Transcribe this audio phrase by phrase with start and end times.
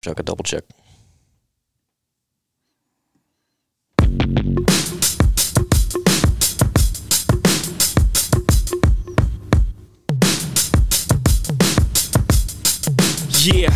[0.00, 0.64] Check a double check.
[13.40, 13.74] Yeah,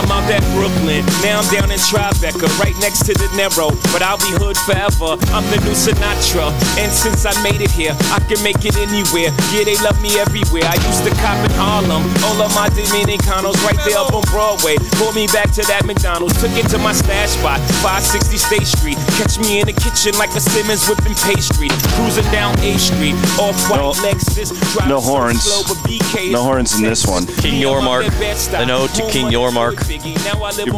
[0.00, 1.04] yeah, I'm out at Brooklyn.
[1.22, 3.70] Now I'm down in Tribeca, right next to the Narrow.
[3.92, 5.20] But I'll be hood forever.
[5.34, 6.52] I'm the new Sinatra.
[6.80, 9.30] And since I made it here, I can make it anywhere.
[9.52, 10.64] Yeah, they love me everywhere.
[10.64, 12.04] I used to cop in Harlem.
[12.24, 14.76] All of my Dominicanos right there up on Broadway.
[14.96, 16.36] Pulled me back to that McDonald's.
[16.40, 18.98] Took it to my stash spot, 560 State Street.
[19.20, 21.68] Catch me in the kitchen like a Simmons whipping pastry.
[21.98, 24.50] Cruising down A Street, off white No- Lexus.
[24.72, 25.42] driving no so horns.
[25.44, 27.26] slow, but BK No horns in this one.
[27.26, 28.08] King Yormark.
[28.54, 29.89] An ode to King Yormark.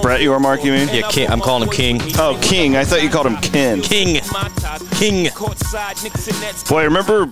[0.00, 0.88] Brett Yormark, you mean?
[0.88, 1.28] Yeah, King.
[1.28, 2.00] I'm calling him King.
[2.18, 2.76] Oh, King.
[2.76, 3.82] I thought you called him Ken.
[3.82, 4.20] King.
[4.92, 5.28] King.
[6.68, 7.26] Boy, remember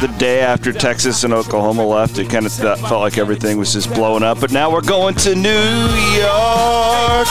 [0.00, 2.18] the day after Texas and Oklahoma left?
[2.18, 4.40] It kind of felt like everything was just blowing up.
[4.40, 5.50] But now we're going to New
[6.16, 7.28] York.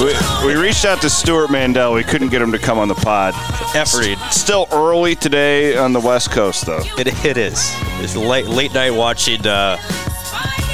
[0.00, 0.14] We,
[0.46, 1.92] we reached out to Stewart Mandel.
[1.92, 3.34] We couldn't get him to come on the pod.
[3.74, 4.18] Agreed.
[4.40, 6.80] Still early today on the West Coast, though.
[6.98, 7.58] It, it is.
[8.00, 9.76] It's late late night watching uh,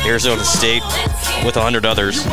[0.07, 0.83] Arizona State
[1.45, 2.25] with a hundred others.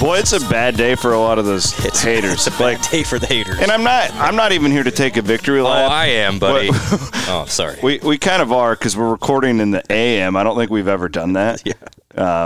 [0.00, 2.32] Boy, it's a bad day for a lot of those It's haters.
[2.34, 3.58] It's a bad day for the haters.
[3.58, 4.10] And I'm not.
[4.14, 5.84] I'm not even here to take a victory line.
[5.84, 5.88] oh.
[5.92, 6.70] I am, buddy.
[7.28, 7.76] Oh, sorry.
[7.82, 10.36] We we kind of are because we're recording in the AM.
[10.36, 11.62] I don't think we've ever done that.
[11.66, 11.74] Yeah.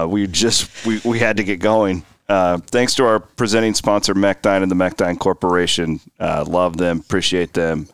[0.02, 2.04] Uh, we just we, we had to get going.
[2.30, 5.98] Uh, thanks to our presenting sponsor, Mechdyne and the Mechdyne Corporation.
[6.20, 7.88] Uh, love them, appreciate them.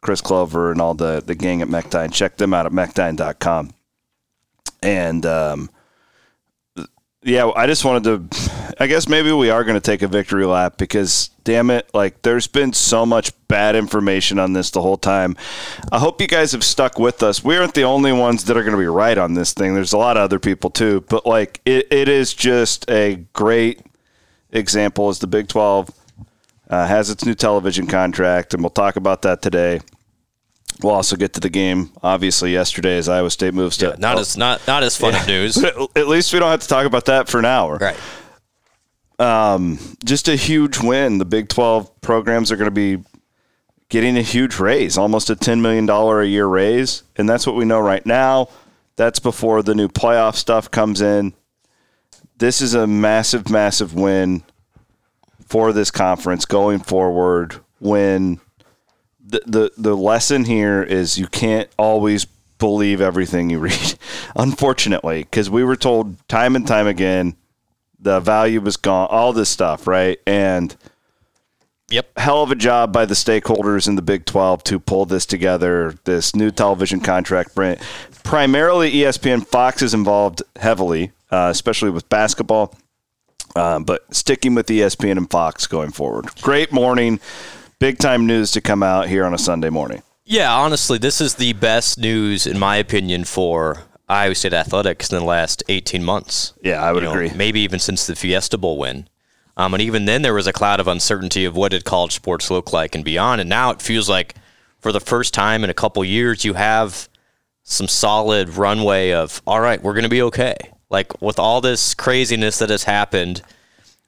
[0.00, 2.12] Chris Clover and all the, the gang at Mechdyne.
[2.12, 3.74] Check them out at mechdyne.com.
[4.84, 5.68] And um,
[7.24, 8.41] yeah, I just wanted to.
[8.82, 12.22] I guess maybe we are going to take a victory lap because, damn it, like
[12.22, 15.36] there's been so much bad information on this the whole time.
[15.92, 17.44] I hope you guys have stuck with us.
[17.44, 19.76] We aren't the only ones that are going to be right on this thing.
[19.76, 23.82] There's a lot of other people too, but like it, it is just a great
[24.50, 25.88] example as the Big 12
[26.68, 29.78] uh, has its new television contract, and we'll talk about that today.
[30.82, 33.94] We'll also get to the game, obviously, yesterday as Iowa State moves to.
[34.00, 35.56] not as not not as fun of news.
[35.56, 37.76] But at- at least we don't have to talk about that for an hour.
[37.76, 37.96] Right.
[39.22, 41.18] Um, just a huge win.
[41.18, 43.04] The Big 12 programs are going to be
[43.88, 47.04] getting a huge raise, almost a $10 million a year raise.
[47.14, 48.48] And that's what we know right now.
[48.96, 51.34] That's before the new playoff stuff comes in.
[52.38, 54.42] This is a massive, massive win
[55.46, 58.40] for this conference going forward when
[59.24, 62.24] the, the, the lesson here is you can't always
[62.58, 63.94] believe everything you read,
[64.36, 67.36] unfortunately, because we were told time and time again
[68.02, 70.18] the value was gone, all this stuff, right?
[70.26, 70.76] And
[71.90, 72.18] Yep.
[72.18, 75.94] hell of a job by the stakeholders in the Big 12 to pull this together,
[76.04, 77.54] this new television contract.
[78.24, 82.74] Primarily, ESPN Fox is involved heavily, uh, especially with basketball,
[83.56, 86.28] um, but sticking with ESPN and Fox going forward.
[86.40, 87.20] Great morning,
[87.78, 90.02] big time news to come out here on a Sunday morning.
[90.24, 95.18] Yeah, honestly, this is the best news, in my opinion, for Iowa State athletics in
[95.18, 96.52] the last 18 months.
[96.62, 97.32] Yeah, I would You know, agree.
[97.34, 99.08] Maybe even since the Fiesta Bowl win.
[99.56, 102.50] Um, and even then, there was a cloud of uncertainty of what did college sports
[102.50, 103.40] look like and beyond.
[103.40, 104.34] And now it feels like,
[104.78, 107.08] for the first time in a couple years, you have
[107.62, 110.56] some solid runway of all right, we're going to be okay.
[110.90, 113.42] Like with all this craziness that has happened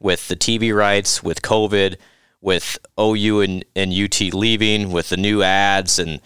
[0.00, 1.96] with the TV rights, with COVID,
[2.40, 6.20] with OU and, and UT leaving, with the new ads, and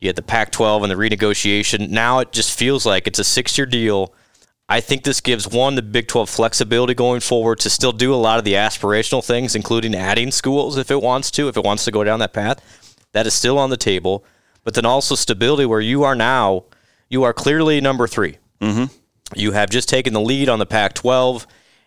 [0.00, 1.90] you had the Pac 12 and the renegotiation.
[1.90, 4.14] Now it just feels like it's a six year deal.
[4.68, 8.16] I think this gives one, the Big 12 flexibility going forward to still do a
[8.16, 11.84] lot of the aspirational things, including adding schools if it wants to, if it wants
[11.84, 12.96] to go down that path.
[13.12, 14.24] That is still on the table.
[14.62, 16.64] But then also stability where you are now,
[17.08, 18.84] you are clearly number 3 mm-hmm.
[19.34, 21.46] you have just taken the lead on the Pac 12,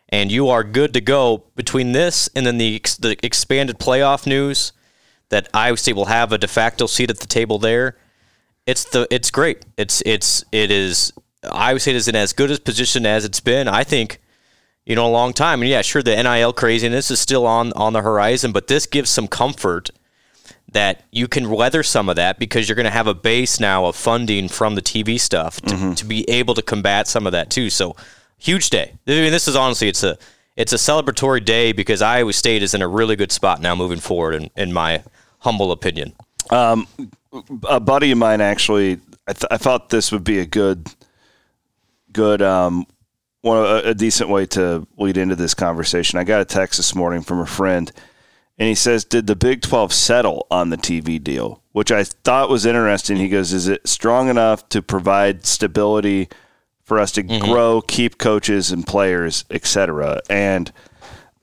[0.10, 4.28] and you are good to go between this and then the, ex- the expanded playoff
[4.28, 4.74] news
[5.30, 7.98] that Iowa State will have a de facto seat at the table there.
[8.66, 9.66] It's the it's great.
[9.78, 11.12] It's it's it is
[11.52, 13.68] Iowa State is in as good a position as it's been.
[13.68, 14.20] I think
[14.86, 15.62] you know a long time.
[15.62, 19.10] And yeah, sure the NIL craziness is still on on the horizon, but this gives
[19.10, 19.90] some comfort
[20.72, 23.86] that you can weather some of that because you're going to have a base now
[23.86, 25.94] of funding from the TV stuff to, mm-hmm.
[25.94, 27.70] to be able to combat some of that too.
[27.70, 27.96] So
[28.38, 28.94] huge day.
[29.08, 30.18] I mean, this is honestly it's a
[30.56, 34.00] it's a celebratory day because Iowa State is in a really good spot now moving
[34.00, 34.36] forward.
[34.36, 35.04] In, in my
[35.40, 36.14] humble opinion,
[36.50, 36.88] um,
[37.68, 40.94] a buddy of mine actually I, th- I thought this would be a good
[42.12, 42.86] good um
[43.42, 46.96] one a, a decent way to lead into this conversation i got a text this
[46.96, 47.92] morning from a friend
[48.58, 52.50] and he says, "Did the Big 12 settle on the TV deal?" Which I thought
[52.50, 53.18] was interesting.
[53.18, 56.30] He goes, "Is it strong enough to provide stability
[56.84, 57.44] for us to mm-hmm.
[57.44, 60.72] grow, keep coaches and players, etc.?" And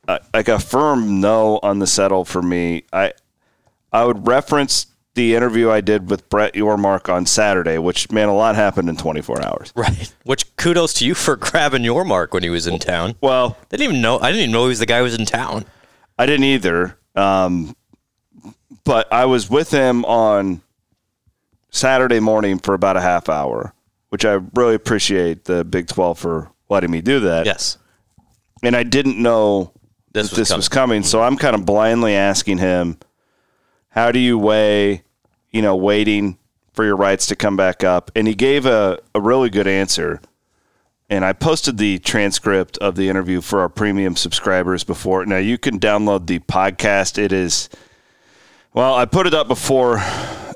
[0.07, 2.85] uh, like a firm no on the settle for me.
[2.93, 3.13] I
[3.93, 8.35] I would reference the interview I did with Brett Yormark on Saturday, which man, a
[8.35, 9.73] lot happened in 24 hours.
[9.75, 10.13] Right.
[10.25, 13.17] Which kudos to you for grabbing Yormark when he was in town.
[13.21, 14.19] Well, I didn't even know.
[14.19, 15.65] I didn't even know he was the guy who was in town.
[16.19, 16.99] I didn't either.
[17.17, 17.75] Um,
[18.85, 20.63] but I was with him on
[21.71, 23.75] Saturday morning for about a half hour,
[24.11, 27.47] which I really appreciate the Big 12 for letting me do that.
[27.47, 27.79] Yes.
[28.63, 29.73] And I didn't know
[30.13, 30.59] this, was, this coming.
[30.59, 31.03] was coming.
[31.03, 32.99] So I'm kind of blindly asking him,
[33.91, 35.03] how do you weigh,
[35.51, 36.39] you know, waiting
[36.73, 38.11] for your rights to come back up?
[38.15, 40.21] And he gave a, a really good answer.
[41.09, 45.27] And I posted the transcript of the interview for our premium subscribers before.
[45.27, 47.19] Now you can download the podcast.
[47.19, 47.69] It is,
[48.73, 50.01] well, I put it up before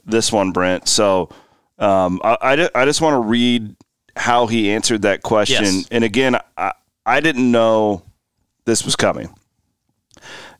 [0.06, 0.86] this one, Brent.
[0.88, 1.30] So
[1.78, 3.74] um, I, I, I just want to read
[4.16, 5.64] how he answered that question.
[5.64, 5.88] Yes.
[5.90, 6.72] And again, I,
[7.04, 8.04] I didn't know
[8.64, 9.34] this was coming.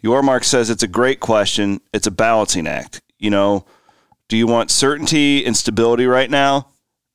[0.05, 1.81] Yormark says it's a great question.
[1.95, 3.01] It's a balancing act.
[3.19, 3.65] You know,
[4.29, 6.69] do you want certainty and stability right now?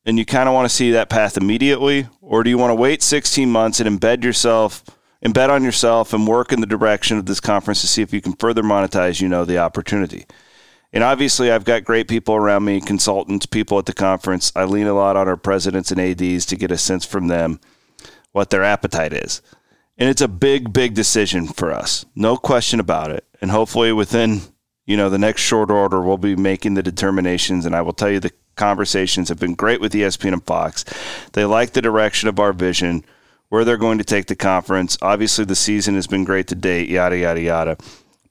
[0.05, 2.07] And you kind of want to see that path immediately?
[2.19, 4.83] Or do you want to wait 16 months and embed yourself,
[5.23, 8.21] embed on yourself and work in the direction of this conference to see if you
[8.21, 10.25] can further monetize, you know, the opportunity?
[10.91, 14.51] And obviously, I've got great people around me, consultants, people at the conference.
[14.55, 17.59] I lean a lot on our presidents and ADs to get a sense from them
[18.31, 19.43] what their appetite is.
[19.99, 22.05] And it's a big, big decision for us.
[22.15, 23.25] No question about it.
[23.41, 24.41] And hopefully within,
[24.85, 27.65] you know, the next short order, we'll be making the determinations.
[27.65, 30.85] And I will tell you the conversations have been great with ESPN and Fox.
[31.33, 33.03] They like the direction of our vision,
[33.49, 34.97] where they're going to take the conference.
[35.01, 37.77] Obviously, the season has been great to date, yada, yada, yada.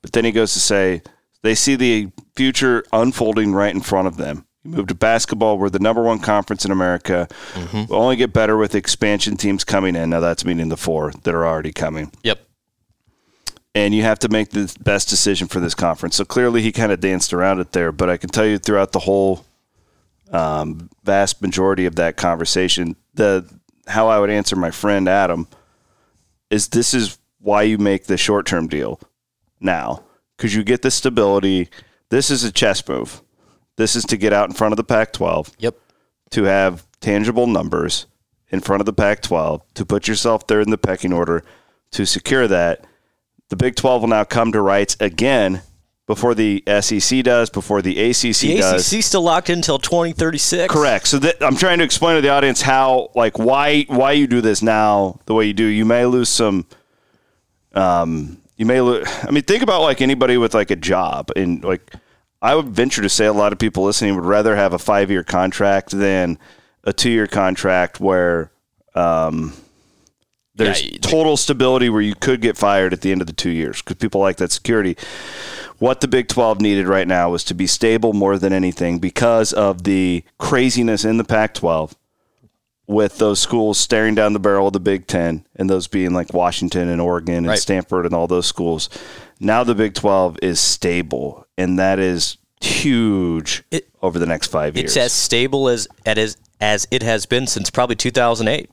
[0.01, 1.03] But then he goes to say
[1.43, 4.47] they see the future unfolding right in front of them.
[4.71, 5.59] You move to basketball.
[5.59, 7.29] We're the number one conference in America.
[7.55, 7.85] Mm-hmm.
[7.89, 10.11] We'll only get better with expansion teams coming in.
[10.11, 12.13] Now that's meaning the four that are already coming.
[12.23, 12.41] Yep.
[13.75, 16.17] And you have to make the best decision for this conference.
[16.17, 17.93] So clearly he kind of danced around it there.
[17.93, 19.45] But I can tell you throughout the whole
[20.33, 23.49] um, vast majority of that conversation, the
[23.87, 25.49] how I would answer my friend Adam
[26.51, 29.01] is this is why you make the short term deal
[29.61, 30.03] now
[30.37, 31.69] because you get the stability.
[32.11, 33.23] This is a chess move
[33.79, 35.53] this is to get out in front of the Pac 12.
[35.59, 35.77] Yep.
[36.33, 38.07] To have tangible numbers
[38.51, 41.45] in front of the Pac 12, to put yourself there in the pecking order,
[41.93, 42.85] to secure that.
[43.49, 45.63] The Big 12 will now come to rights again
[46.07, 48.91] before the SEC does, before the ACC the does.
[48.91, 50.73] The ACC still locked in until 2036.
[50.73, 51.07] Correct.
[51.07, 54.41] So that, I'm trying to explain to the audience how, like, why why you do
[54.41, 55.65] this now the way you do.
[55.65, 56.67] You may lose some.
[57.75, 59.07] Um, you may lose.
[59.23, 61.93] I mean, think about like anybody with like a job and like
[62.41, 65.11] I would venture to say a lot of people listening would rather have a five
[65.11, 66.39] year contract than
[66.85, 68.53] a two year contract where
[68.95, 69.53] um,
[70.55, 73.51] there's yeah, total stability where you could get fired at the end of the two
[73.51, 74.97] years because people like that security.
[75.79, 79.53] What the Big 12 needed right now was to be stable more than anything because
[79.53, 81.95] of the craziness in the Pac 12
[82.89, 86.33] with those schools staring down the barrel of the Big Ten and those being like
[86.33, 87.59] Washington and Oregon and right.
[87.59, 88.89] Stanford and all those schools.
[89.39, 94.77] Now the Big 12 is stable, and that is huge it, over the next five
[94.77, 94.93] years.
[94.93, 98.71] It's as stable as, as, as it has been since probably 2008.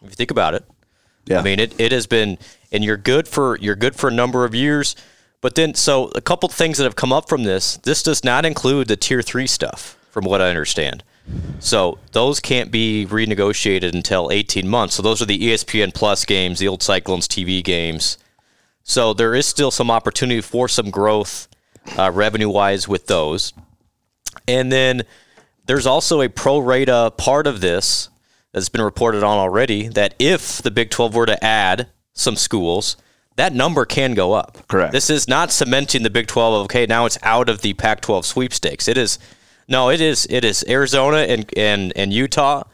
[0.00, 0.64] If you think about it.
[1.26, 1.40] Yeah.
[1.40, 2.38] I mean, it, it has been,
[2.72, 4.96] and you're good for you're good for a number of years.
[5.40, 7.76] But then, so a couple things that have come up from this.
[7.76, 11.04] This does not include the tier three stuff, from what I understand.
[11.60, 14.94] So those can't be renegotiated until 18 months.
[14.94, 18.16] So those are the ESPN Plus games, the old Cyclones TV games.
[18.82, 21.46] So there is still some opportunity for some growth
[21.96, 23.52] uh, revenue wise with those.
[24.46, 25.02] And then
[25.66, 28.08] there's also a pro rata part of this
[28.52, 32.96] that's been reported on already that if the Big 12 were to add some schools,
[33.36, 34.66] that number can go up.
[34.66, 34.92] Correct.
[34.92, 38.00] This is not cementing the Big 12 of, okay, now it's out of the Pac
[38.00, 38.88] 12 sweepstakes.
[38.88, 39.18] It is,
[39.68, 42.64] no, it is, it is Arizona and, and, and Utah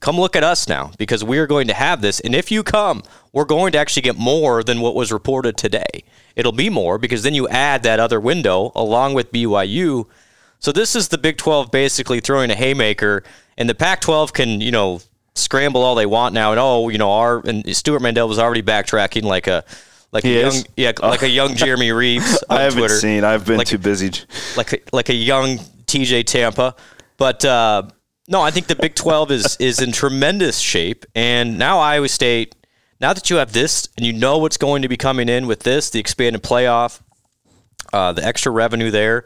[0.00, 2.20] come look at us now because we are going to have this.
[2.20, 3.02] And if you come,
[3.32, 6.04] we're going to actually get more than what was reported today.
[6.36, 10.06] It'll be more because then you add that other window along with BYU.
[10.58, 13.22] So this is the Big 12 basically throwing a haymaker,
[13.56, 15.00] and the Pac 12 can, you know,
[15.34, 16.50] scramble all they want now.
[16.52, 19.64] And oh, you know, our and Stewart Mandel was already backtracking like a
[20.12, 22.42] like he a young, yeah, like a young Jeremy Reeves.
[22.48, 22.94] I haven't Twitter.
[22.94, 23.24] seen.
[23.24, 24.10] I've been like, too busy.
[24.56, 26.74] Like a, like a young TJ Tampa,
[27.16, 27.44] but.
[27.44, 27.82] uh
[28.30, 32.54] no, I think the Big 12 is is in tremendous shape, and now Iowa State.
[33.00, 35.60] Now that you have this, and you know what's going to be coming in with
[35.60, 37.00] this, the expanded playoff,
[37.92, 39.24] uh, the extra revenue there.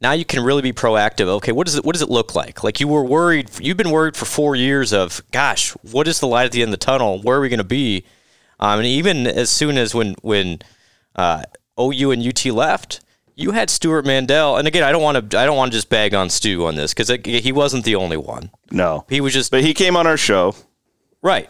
[0.00, 1.26] Now you can really be proactive.
[1.26, 2.64] Okay, what does it what does it look like?
[2.64, 6.26] Like you were worried, you've been worried for four years of, gosh, what is the
[6.26, 7.20] light at the end of the tunnel?
[7.20, 8.04] Where are we going to be?
[8.58, 10.58] Um, and even as soon as when when
[11.14, 11.44] uh,
[11.78, 13.00] OU and UT left,
[13.40, 14.56] you had Stewart Mandel.
[14.56, 16.74] And again, I don't want to I don't want to just bag on Stu on
[16.76, 18.50] this because he wasn't the only one.
[18.70, 20.54] No, He was just but he came on our show.
[21.22, 21.48] Right.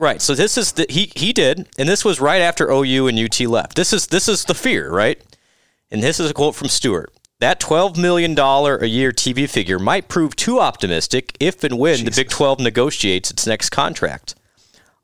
[0.00, 0.22] Right.
[0.22, 3.40] So this is the he he did, and this was right after OU and UT
[3.40, 3.76] left.
[3.76, 5.20] This is this is the fear, right?
[5.90, 7.12] And this is a quote from Stewart.
[7.40, 12.10] That $12 million a year TV figure might prove too optimistic if and when the
[12.10, 14.34] Big 12 negotiates its next contract.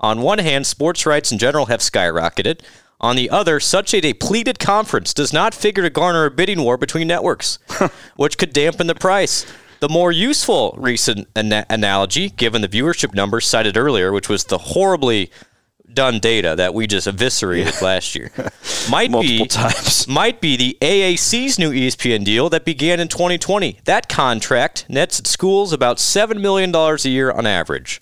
[0.01, 2.61] On one hand, sports rights in general have skyrocketed.
[3.05, 6.79] On the other, such a depleted conference does not figure to garner a bidding war
[6.79, 7.59] between networks,
[8.17, 9.45] which could dampen the price.
[9.81, 14.57] The more useful recent ana- analogy, given the viewership numbers cited earlier, which was the
[14.57, 15.31] horribly
[15.93, 18.33] done data that we just eviscerated last year,
[18.91, 20.09] might be times.
[20.09, 23.81] might be the AAC's new ESPN deal that began in 2020.
[23.85, 28.01] That contract nets at schools about seven million dollars a year on average.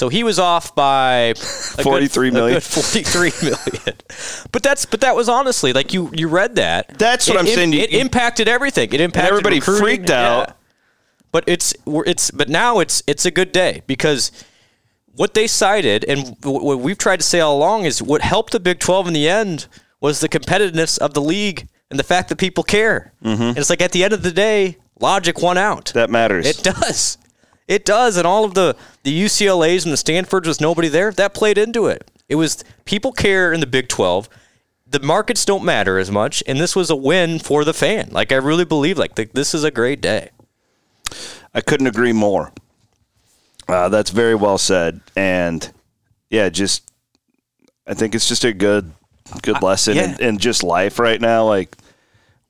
[0.00, 2.54] So he was off by 43 a million.
[2.56, 3.98] good 43 million.
[4.50, 6.98] But that's but that was honestly like you you read that.
[6.98, 7.72] That's what It I'm im- saying.
[7.74, 8.92] You- It impacted everything.
[8.94, 9.84] It impacted everybody recruiting.
[9.84, 10.48] freaked out.
[10.48, 10.54] Yeah.
[11.32, 14.32] But it's it's but now it's it's a good day because
[15.16, 18.60] what they cited and what we've tried to say all along is what helped the
[18.60, 19.66] Big 12 in the end
[20.00, 23.12] was the competitiveness of the league and the fact that people care.
[23.22, 23.42] Mm-hmm.
[23.42, 25.92] And it's like at the end of the day, logic won out.
[25.94, 26.46] That matters.
[26.46, 27.18] It does.
[27.70, 28.16] It does.
[28.16, 31.86] And all of the, the UCLAs and the Stanfords with nobody there, that played into
[31.86, 32.10] it.
[32.28, 34.28] It was people care in the Big 12.
[34.86, 36.42] The markets don't matter as much.
[36.46, 38.08] And this was a win for the fan.
[38.10, 40.30] Like, I really believe, like, th- this is a great day.
[41.54, 42.52] I couldn't agree more.
[43.68, 45.72] Uh, that's very well said, and
[46.28, 46.90] yeah, just
[47.86, 48.90] I think it's just a good
[49.42, 50.16] good lesson yeah.
[50.16, 51.46] in, in just life right now.
[51.46, 51.76] Like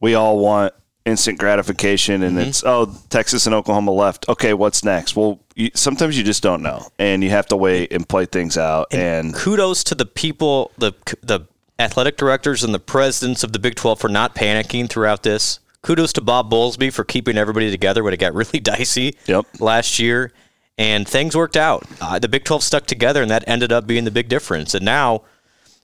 [0.01, 0.73] we all want
[1.11, 4.29] instant gratification, and it's oh Texas and Oklahoma left.
[4.29, 5.17] Okay, what's next?
[5.17, 8.57] Well, you, sometimes you just don't know, and you have to wait and play things
[8.57, 8.87] out.
[8.93, 11.41] And, kudos to the people, the the
[11.79, 15.61] athletic directors and the presidents of the Big 12 for not panicking throughout this.
[15.83, 19.47] Kudos to Bob Bowlesby for keeping everybody together when it got really dicey Yep.
[19.61, 20.33] last year.
[20.77, 21.85] And things worked out.
[22.01, 24.75] Uh, the Big 12 stuck together, and that ended up being the big difference.
[24.75, 25.23] And now,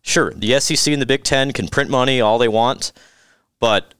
[0.03, 2.93] sure, the SEC and the Big 10 can print money all they want,
[3.61, 3.93] but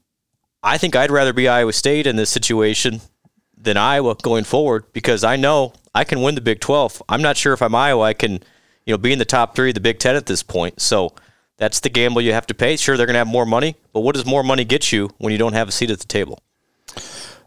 [0.67, 2.99] I think I'd rather be Iowa State in this situation
[3.57, 7.01] than Iowa going forward because I know I can win the Big 12.
[7.07, 8.33] I'm not sure if I'm Iowa, I can,
[8.85, 10.81] you know, be in the top three of the Big 10 at this point.
[10.81, 11.13] So
[11.55, 12.75] that's the gamble you have to pay.
[12.75, 15.31] Sure, they're going to have more money, but what does more money get you when
[15.31, 16.43] you don't have a seat at the table?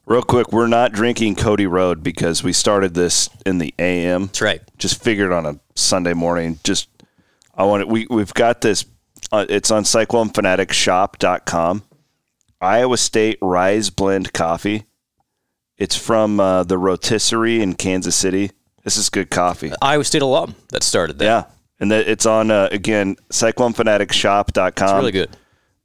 [0.07, 4.27] real quick, we're not drinking Cody Road because we started this in the AM.
[4.27, 4.61] That's right.
[4.77, 6.59] just figured on a Sunday morning.
[6.65, 6.89] Just
[7.55, 7.89] I want it.
[7.89, 8.85] We we've got this.
[9.33, 11.83] Uh, it's on CycloneFanaticShop.com.
[12.61, 14.85] Iowa State Rise Blend Coffee.
[15.79, 18.51] It's from uh, the Rotisserie in Kansas City.
[18.85, 19.73] This is good coffee.
[19.81, 21.25] Iowa State alum that started that.
[21.25, 21.45] Yeah,
[21.79, 24.89] and that it's on uh, again CycloneFanaticShop.com.
[24.89, 25.31] It's really good.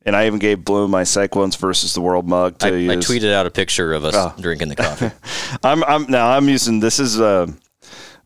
[0.08, 3.34] And I even gave Blum my Cyclones versus the World mug to I, I tweeted
[3.34, 4.34] out a picture of us Oh.
[4.40, 5.12] drinking the coffee.
[5.64, 7.48] I'm I'm now I'm using this is uh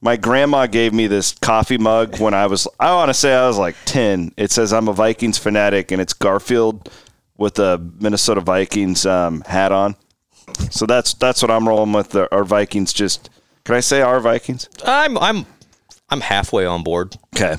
[0.02, 3.48] my grandma gave me this coffee mug when I was I want to say I
[3.48, 4.34] was like 10.
[4.38, 6.90] It says I'm a Vikings fanatic and it's Garfield
[7.40, 9.96] with a Minnesota Vikings um, hat on.
[10.70, 13.30] So that's that's what I'm rolling with the, our Vikings just
[13.64, 14.68] Can I say our Vikings?
[14.86, 15.46] I'm I'm
[16.10, 17.16] I'm halfway on board.
[17.36, 17.56] Okay.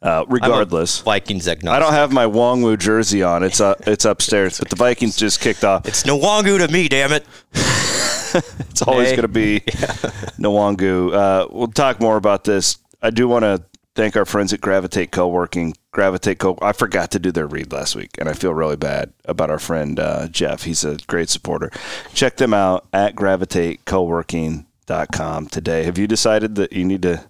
[0.00, 1.76] Uh, regardless, Vikings agnostic.
[1.76, 3.42] I don't have my Wongwu jersey on.
[3.42, 5.88] It's uh, it's upstairs, but the Vikings just kicked off.
[5.88, 7.26] It's Nwangu to me, damn it.
[8.70, 9.16] It's always Hey.
[9.16, 9.60] going to be
[10.38, 11.12] Nwangu.
[11.14, 12.76] Uh, we'll talk more about this.
[13.02, 13.64] I do want to
[13.98, 15.74] thank our friends at Gravitate Co-working.
[15.90, 16.56] Gravitate Co.
[16.62, 19.58] I forgot to do their read last week, and I feel really bad about our
[19.58, 20.62] friend uh, Jeff.
[20.62, 21.72] He's a great supporter.
[22.14, 25.82] Check them out at gravitatecoworking.com today.
[25.82, 27.28] Have you decided that you need to?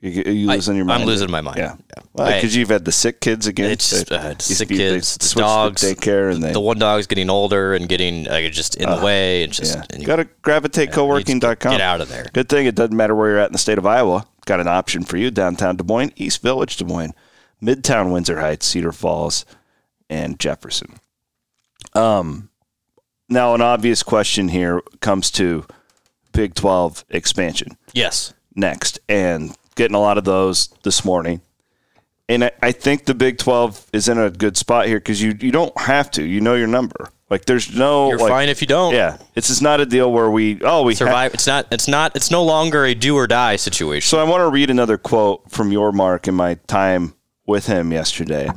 [0.00, 1.02] You, are you I- losing your mind?
[1.02, 1.58] I'm losing my mind.
[1.58, 2.02] Yeah, Yeah.
[2.36, 3.72] because you've had the sick kids again.
[3.72, 6.60] It's just, uh, it's used to sick they kids, the dogs, daycare, and they the
[6.60, 9.82] one dog's getting older and getting uh, just in the way and just yeah.
[9.98, 11.72] you Go to gravitatecoworking.com.
[11.72, 12.26] get out of there.
[12.32, 14.24] Good thing it doesn't matter where you're at in the state of Iowa.
[14.46, 17.12] Got an option for you downtown Des Moines, East Village Des Moines,
[17.62, 19.44] Midtown Windsor Heights, Cedar Falls,
[20.08, 20.94] and Jefferson.
[21.94, 22.48] Um,
[23.28, 25.64] now an obvious question here comes to
[26.32, 28.34] Big 12 expansion Yes.
[28.54, 31.40] next, and getting a lot of those this morning.
[32.28, 35.36] And I, I think the Big 12 is in a good spot here because you,
[35.40, 36.22] you don't have to.
[36.24, 37.08] You know your number.
[37.28, 38.94] Like there's no You're like, fine if you don't.
[38.94, 41.34] Yeah, it's just not a deal where we oh we ha- Survive.
[41.34, 41.66] It's not.
[41.72, 42.14] It's not.
[42.14, 44.08] It's no longer a do or die situation.
[44.08, 47.14] So I want to read another quote from Yormark in my time
[47.44, 48.48] with him yesterday.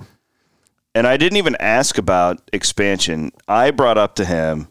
[0.94, 3.32] and I didn't even ask about expansion.
[3.48, 4.68] I brought up to him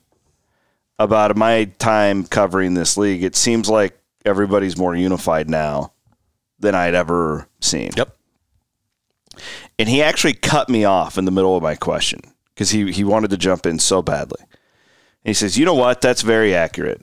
[1.01, 3.25] about my time covering this league.
[3.25, 5.93] It seems like everybody's more unified now
[6.61, 7.91] than I'd ever seen.
[7.97, 8.17] Yep.
[9.79, 12.21] And he actually cut me off in the middle of my question
[12.59, 14.41] because he, he wanted to jump in so badly.
[14.43, 16.01] And he says, You know what?
[16.01, 17.01] That's very accurate.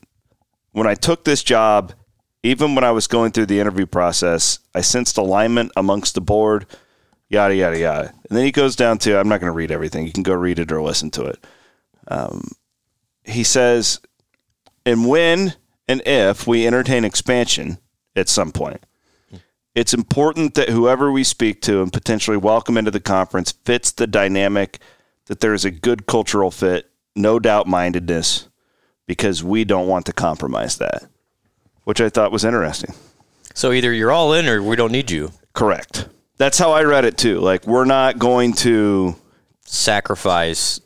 [0.73, 1.93] When I took this job,
[2.43, 6.65] even when I was going through the interview process, I sensed alignment amongst the board,
[7.29, 8.13] yada, yada, yada.
[8.29, 10.05] And then he goes down to, I'm not going to read everything.
[10.05, 11.47] You can go read it or listen to it.
[12.09, 12.49] Um,
[13.23, 14.01] he says,
[14.85, 15.53] and when
[15.87, 17.77] and if we entertain expansion
[18.13, 18.85] at some point,
[19.73, 24.05] it's important that whoever we speak to and potentially welcome into the conference fits the
[24.05, 24.79] dynamic,
[25.25, 28.47] that there is a good cultural fit, no doubt mindedness,
[29.07, 31.05] because we don't want to compromise that,
[31.83, 32.93] which I thought was interesting.
[33.53, 35.31] So either you're all in or we don't need you.
[35.53, 36.07] Correct.
[36.37, 37.39] That's how I read it too.
[37.39, 39.15] Like, we're not going to.
[39.67, 40.79] Sacrifice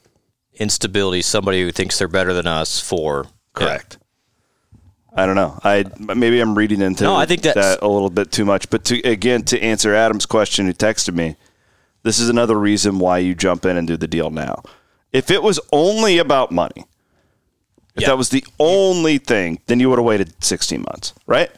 [0.53, 3.25] instability, somebody who thinks they're better than us for.
[3.53, 3.97] Correct.
[5.13, 5.59] I don't know.
[5.65, 5.83] I
[6.15, 8.69] maybe I'm reading into No, I think that a little bit too much.
[8.69, 11.35] But to again to answer Adam's question, who texted me,
[12.03, 14.63] this is another reason why you jump in and do the deal now.
[15.11, 16.85] If it was only about money,
[17.95, 18.09] if Yeah.
[18.09, 21.51] that was the only thing, then you would have waited 16 months, right?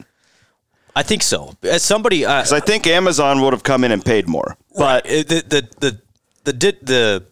[0.95, 1.55] I think so.
[1.63, 4.57] As somebody, uh, Because I think Amazon would have come in and paid more.
[4.77, 5.99] but the the the
[6.43, 7.23] the di- the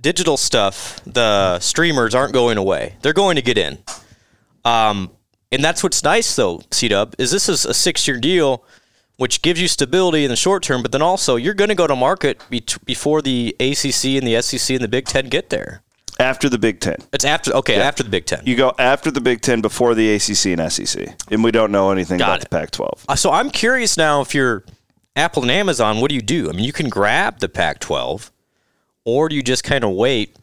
[0.00, 2.94] digital stuff, the streamers aren't going away.
[3.02, 3.78] They're going to get in.
[4.64, 5.10] Um,
[5.50, 8.64] and that's what's nice though, C Dub, is this is a six year deal,
[9.16, 11.86] which gives you stability in the short term, but then also you're going to go
[11.86, 15.82] to market be- before the ACC and the SEC and the Big Ten get there.
[16.18, 18.40] After the Big Ten, It's after okay after the Big Ten.
[18.46, 21.90] you go after the Big Ten before the ACC and SEC, and we don't know
[21.90, 22.50] anything Got about it.
[22.50, 23.04] the Pac-12.
[23.06, 24.64] Uh, So I'm curious now if you're
[25.14, 26.48] Apple and Amazon, what do you do?
[26.48, 28.30] I mean, you can grab the Pac-12,
[29.04, 30.36] or do you just kind of wait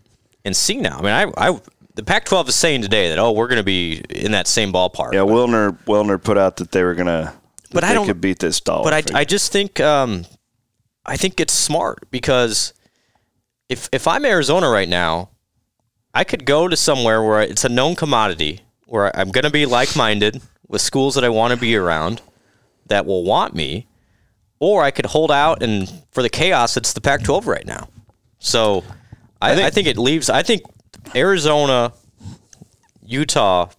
[0.45, 0.99] and see now?
[0.99, 1.59] I mean, I, I
[1.95, 5.13] the Pac-12 is saying today that oh, we're going to be in that same ballpark.
[5.13, 7.33] Yeah, Wilner Wilner put out that they were gonna,
[7.73, 8.83] But I don't- could beat this dollar.
[8.83, 9.17] but I, figure.
[9.17, 10.25] I just think um,
[11.05, 12.73] I think it's smart because
[13.69, 15.29] if if I'm Arizona right now,
[16.13, 19.65] I could go to somewhere where it's a known commodity where I'm going to be
[19.65, 22.21] like-minded with schools that I want to be around
[22.87, 23.87] that will want me,
[24.59, 27.89] or I could hold out and for the chaos, it's the Pac-12 right now.
[28.37, 28.83] So
[29.41, 30.29] I, I think, it leaves.
[30.29, 30.61] I think
[31.15, 31.93] Arizona,
[33.05, 33.69] Utah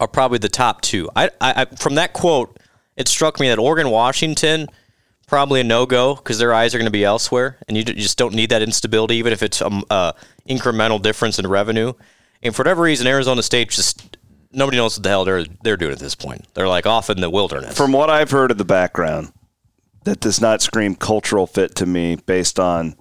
[0.00, 1.10] are probably the top two.
[1.14, 2.58] I, I, I from that quote,
[2.96, 4.68] it struck me that Oregon, Washington,
[5.26, 7.92] probably a no go because their eyes are going to be elsewhere, and you, d-
[7.94, 10.12] you just don't need that instability, even if it's a um, uh,
[10.48, 11.92] incremental difference in revenue.
[12.42, 14.16] And for whatever reason, Arizona State just
[14.52, 16.46] nobody knows what the hell they're they're doing at this point.
[16.54, 17.76] They're like off in the wilderness.
[17.76, 19.32] from what I've heard of the background,
[20.04, 22.94] that does not scream cultural fit to me based on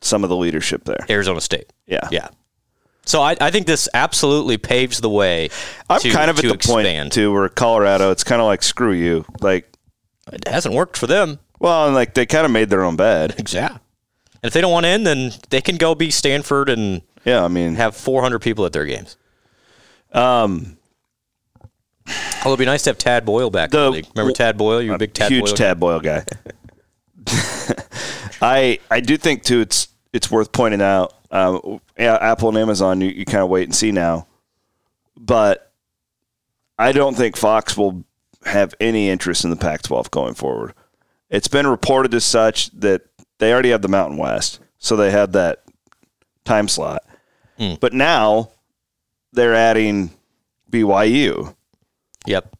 [0.00, 1.04] some of the leadership there.
[1.10, 1.72] Arizona State.
[1.86, 2.08] Yeah.
[2.12, 2.28] Yeah.
[3.08, 5.48] So I, I think this absolutely paves the way.
[5.88, 6.84] I'm to, kind of at the expand.
[6.98, 9.24] point too where Colorado, it's kind of like screw you.
[9.40, 9.72] Like,
[10.30, 11.38] It hasn't worked for them.
[11.58, 13.34] well, and like they kind of made their own bed.
[13.38, 13.80] Exactly.
[14.42, 17.48] And if they don't want in, then they can go be Stanford and Yeah, I
[17.48, 19.16] mean, have 400 people at their games.
[20.12, 20.76] Um,
[22.06, 23.72] Well, it'd be nice to have Tad Boyle back.
[23.72, 24.06] in The- the league.
[24.14, 24.82] Remember Tad Boyle?
[24.82, 25.54] You're a big Tad huge Boyle.
[25.54, 26.24] Tad Boyle guy.
[28.42, 29.60] I I do think too.
[29.60, 31.14] It's it's worth pointing out.
[31.30, 34.26] Um, yeah, Apple and Amazon, you, you kind of wait and see now,
[35.16, 35.72] but
[36.78, 38.04] I don't think Fox will
[38.44, 40.74] have any interest in the Pac-12 going forward.
[41.28, 43.02] It's been reported as such that
[43.38, 45.64] they already have the Mountain West, so they had that
[46.44, 47.02] time slot.
[47.58, 47.74] Hmm.
[47.80, 48.50] But now
[49.32, 50.10] they're adding
[50.70, 51.54] BYU
[52.26, 52.56] Yep.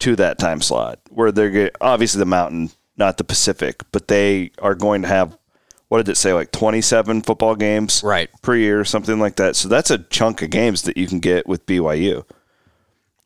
[0.00, 4.74] to that time slot where they're obviously the mountain, not the Pacific, but they are
[4.74, 5.36] going to have
[5.90, 8.30] what did it say like 27 football games Right.
[8.42, 9.54] per year, something like that.
[9.56, 12.24] So that's a chunk of games that you can get with BYU.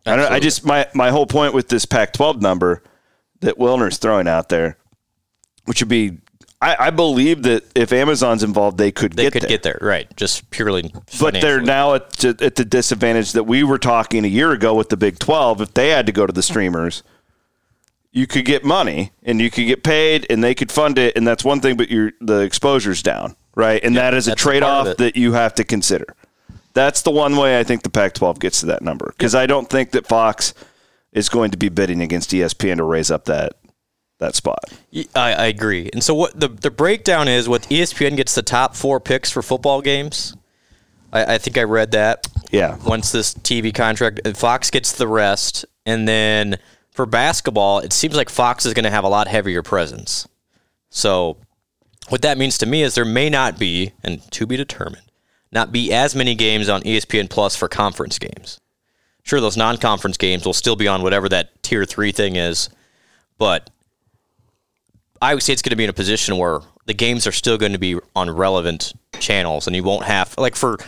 [0.06, 2.82] I, don't, I just my my whole point with this Pac-12 number
[3.40, 4.76] that Wilner's throwing out there,
[5.66, 6.18] which would be.
[6.62, 9.62] I, I believe that if Amazon's involved, they could get They get could there get
[9.62, 9.78] there.
[9.82, 10.16] Right.
[10.16, 10.94] Just purely.
[11.20, 14.88] but they're now at, at the disadvantage that we were talking a year ago with
[14.88, 15.60] the Big 12.
[15.60, 17.02] If they had to go to the streamers,
[18.14, 21.16] you could get money and you could get paid and they could fund it.
[21.16, 23.82] And that's one thing, but your the exposure's down, right?
[23.84, 26.14] And that is a trade-off that you have to consider.
[26.72, 29.46] That's the one way I think the Pac 12 gets to that number because I
[29.46, 30.54] don't think that Fox
[31.12, 33.56] is going to be bidding against ESPN to raise up that
[34.18, 34.72] that spot.
[35.14, 35.90] I, I agree.
[35.92, 39.30] And so what the the breakdown is: what E ESPN gets the top four picks
[39.30, 40.36] for football games.
[41.12, 42.28] I, I think I read that.
[42.52, 42.76] Yeah.
[42.84, 46.58] Once this TV contract, uh, Fox gets the rest, and then
[46.94, 50.26] for basketball, it seems like Fox is going to have a lot heavier presence.
[50.90, 51.36] So
[52.08, 55.10] What that means to me is there may not be, and to be determined,
[55.50, 58.60] not be as many games on ESPN Plus for conference games.
[59.22, 62.68] Sure, those non conference games will still be on whatever that tier three thing is,
[63.38, 63.70] but
[65.22, 67.78] Iowa State's going to be in a position where the games are still going to
[67.78, 70.78] be on relevant channels, and you won't have like for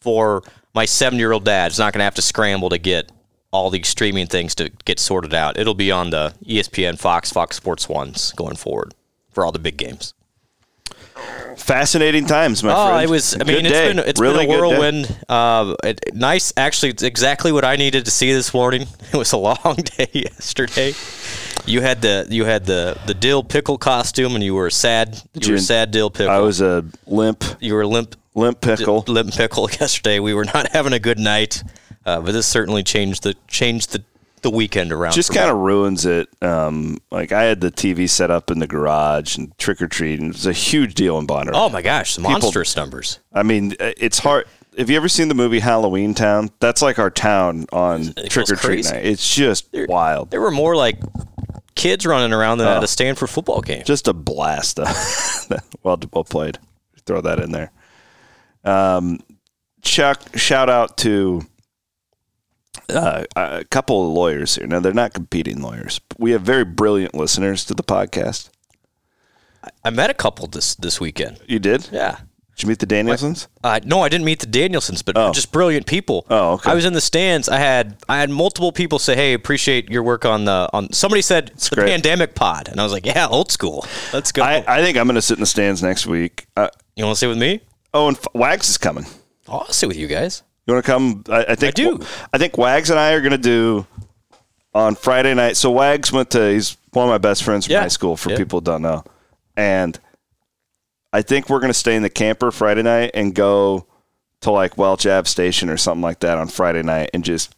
[0.00, 0.42] for
[0.74, 3.10] my seven year old dad, is not going to have to scramble to get
[3.52, 5.58] all these streaming things to get sorted out.
[5.58, 8.94] It'll be on the ESPN, Fox, Fox Sports ones going forward
[9.30, 10.12] for all the big games.
[11.56, 13.04] Fascinating times, my Oh, friend.
[13.04, 13.34] it was.
[13.34, 13.88] I Good mean, it's day.
[13.88, 15.16] been it's really been a whirlwind.
[15.28, 18.86] Uh, it, nice, actually, it's exactly what I needed to see this morning.
[19.12, 20.92] It was a long day yesterday.
[21.64, 25.22] You had the you had the the dill pickle costume, and you were a sad.
[25.34, 26.30] You were a sad dill pickle.
[26.34, 29.04] I was a limp, You were limp limp pickle.
[29.08, 30.18] limp pickle yesterday.
[30.20, 31.62] We were not having a good night,
[32.06, 34.02] uh, but this certainly changed the changed the
[34.42, 35.12] the weekend around.
[35.12, 36.28] just kind of ruins it.
[36.40, 40.20] Um, like I had the TV set up in the garage and trick or treat,
[40.20, 41.50] and it was a huge deal in Bonner.
[41.54, 43.18] Oh my gosh, monstrous numbers.
[43.32, 44.46] I mean, uh, it's hard.
[44.78, 46.50] Have you ever seen the movie Halloween Town?
[46.60, 49.06] That's like our town on It trick or treat night.
[49.06, 50.30] It's just wild.
[50.30, 50.98] There were more like
[51.74, 52.76] kids running around than Oh.
[52.76, 53.84] at a Stanford football game.
[53.84, 54.78] Just a blast.
[55.82, 56.58] well, well played.
[57.06, 57.72] Throw that in there.
[58.64, 59.20] Um,
[59.82, 61.42] Chuck, shout out to
[62.88, 64.66] uh, a couple of lawyers here.
[64.66, 66.00] Now they're not competing lawyers.
[66.18, 68.50] We have very brilliant listeners to the podcast.
[69.84, 71.40] I met a couple this this weekend.
[71.46, 71.88] You did?
[71.92, 72.18] Yeah.
[72.54, 73.48] Did you meet the Danilsons?
[73.62, 75.30] Uh, no, I didn't meet the Danilsons, but Oh.
[75.30, 76.24] just brilliant people.
[76.30, 76.70] Oh, okay.
[76.70, 77.48] I was in the stands.
[77.50, 81.20] I had I had multiple people say, "Hey, appreciate your work on the on." Somebody
[81.20, 81.90] said it's the great.
[81.90, 83.84] pandemic pod, and I was like, "Yeah, old school.
[84.12, 86.46] Let's go." I, I think I'm going to sit in the stands next week.
[86.56, 87.60] Uh, you want to sit with me?
[87.92, 89.04] oh, and F- Wags is coming.
[89.48, 90.42] I'll sit with you guys.
[90.66, 91.24] You want to come?
[91.28, 92.00] I, I think I do.
[92.32, 93.86] I think Wags and I are going to do
[94.74, 95.56] on Friday night.
[95.56, 96.50] So Wags went to.
[96.52, 97.82] He's one of my best friends from Yeah.
[97.82, 98.16] high school.
[98.16, 98.36] For Yeah.
[98.38, 99.04] people who don't know,
[99.56, 99.98] and
[101.12, 103.86] I think we're going to stay in the camper Friday night and go
[104.40, 107.54] to like Welch Ave Station or something like that on Friday night and just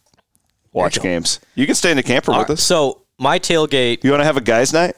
[0.72, 1.40] watch you games.
[1.54, 2.62] You can stay in the camper All with right, us.
[2.62, 4.04] so my tailgate.
[4.04, 4.96] You want to have a guys' night?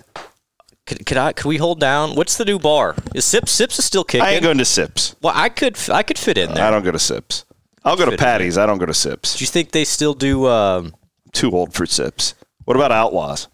[0.84, 1.32] Could, could I?
[1.32, 2.16] Could we hold down?
[2.16, 2.96] What's the new bar?
[3.14, 3.52] Is Sips?
[3.52, 4.26] Sips is still kicking.
[4.26, 5.14] I ain't going to Sips.
[5.22, 5.78] well, I could.
[5.88, 6.64] I could fit in there.
[6.66, 7.44] I don't go to Sips.
[7.84, 8.58] I'll go to Patty's.
[8.58, 9.36] I don't go to Sips.
[9.38, 10.46] Do you think they still do?
[10.46, 10.94] Um,
[11.32, 12.34] Too old for Sips.
[12.64, 13.48] What about Outlaws?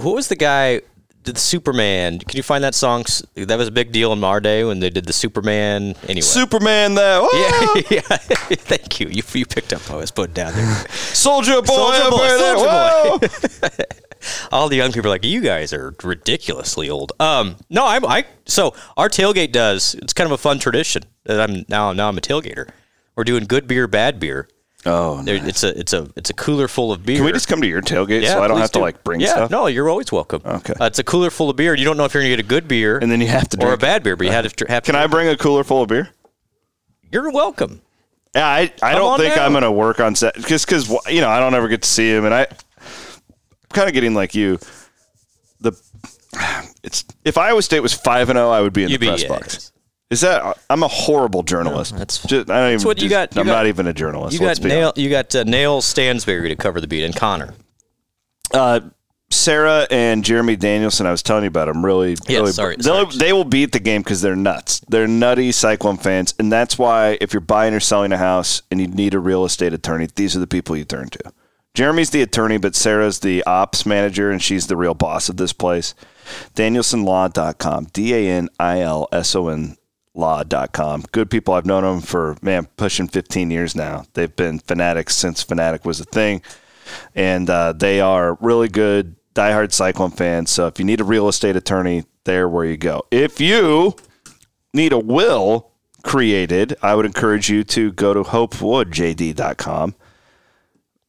[0.00, 0.80] who was the guy?
[1.22, 2.18] Did the Superman?
[2.18, 3.04] Can you find that song?
[3.34, 5.94] That was a big deal in our day when they did the Superman.
[6.04, 6.20] Anyway.
[6.20, 7.22] Superman, there.
[7.32, 8.00] yeah, yeah.
[8.10, 9.08] Thank you.
[9.08, 10.74] You you picked up I was putting down there.
[10.90, 13.20] Soldier boy, Soulja Boy, there.
[13.20, 17.12] Soulja All the young people are like, you guys are ridiculously old.
[17.18, 18.26] Um, no, I'm I.
[18.44, 19.94] So our tailgate does.
[19.94, 21.04] It's kind of a fun tradition.
[21.24, 22.68] That I'm now now I'm a tailgater.
[23.16, 24.48] We're doing good beer, bad beer.
[24.86, 27.16] Oh, There, it's a it's a it's a cooler full of beer.
[27.16, 28.82] Can we just come to your tailgate so I don't have to do.
[28.82, 29.50] like bring yeah, stuff?
[29.50, 30.42] No, you're always welcome.
[30.44, 30.74] Okay.
[30.78, 31.74] Uh, it's a cooler full of beer.
[31.74, 33.64] You don't know if you're gonna get a good beer And then you have to
[33.64, 34.82] or a bad beer, but you have to have.
[34.82, 36.10] Can to, I bring a cooler full of beer?
[37.10, 37.80] You're welcome.
[38.34, 39.46] Yeah, I, I Come don't think down.
[39.46, 41.88] I'm going to work on set just because you know I don't ever get to
[41.88, 44.58] see him, and I I'm kind of getting like you.
[45.60, 45.72] The
[46.82, 49.22] it's if Iowa State was five and zero, I would be in You the press
[49.22, 49.72] yeah, box.
[50.14, 51.92] Is that I'm a horrible journalist?
[51.92, 52.86] that's- just, I don't even.
[52.86, 54.32] what you just- got- you I'm got- not even a journalist.
[54.34, 54.88] You got nail.
[54.88, 54.98] honest.
[54.98, 57.54] You got uh, Nail Stansberry to cover the beat, and Connor.
[58.52, 58.80] Uh,
[59.30, 61.84] Sarah and Jeremy Danilson, I was telling you about them.
[61.84, 63.06] Really, Yeah, really, sorry, sorry.
[63.16, 64.80] they will be at the game because they're nuts.
[64.88, 68.80] They're nutty Cyclone fans, and that's why if you're buying or selling a house and
[68.80, 71.32] you need a real estate attorney, these are the people you turn to.
[71.74, 75.52] Jeremy's the attorney, but Sarah's the ops manager, and she's the real boss of this
[75.52, 75.94] place.
[76.54, 79.76] DanilsonLaw.com, D A N I L S O N
[80.14, 81.04] law.com.
[81.12, 81.54] Good people.
[81.54, 84.04] I've known them for, man, pushing 15 years now.
[84.14, 86.42] They've been fanatics since Fanatic was a thing
[87.14, 90.50] and uh, they are really good diehard Cyclone fans.
[90.50, 93.02] So if you need a real estate attorney, there where you go.
[93.10, 93.94] If you
[94.72, 95.70] need a will
[96.02, 99.94] created, I would encourage you to go to hopewoodjd.com.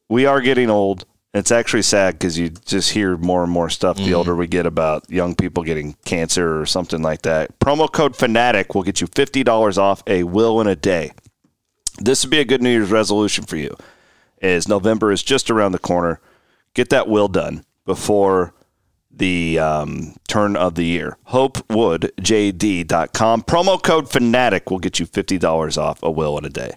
[0.08, 1.04] We are getting old.
[1.36, 4.64] It's actually sad because you just hear more and more stuff the older we get
[4.64, 7.58] about young people getting cancer or something like that.
[7.58, 11.12] Promo code FANATIC will get you $50 off a will in a day.
[11.98, 13.76] This would be a good New Year's resolution for you
[14.40, 16.22] is November is just around the corner.
[16.72, 18.54] Get that will done before
[19.10, 21.18] the um, turn of the year.
[21.28, 23.42] HopeWoodJD.com.
[23.42, 26.72] Promo code FANATIC will get you $50 off a will in a day.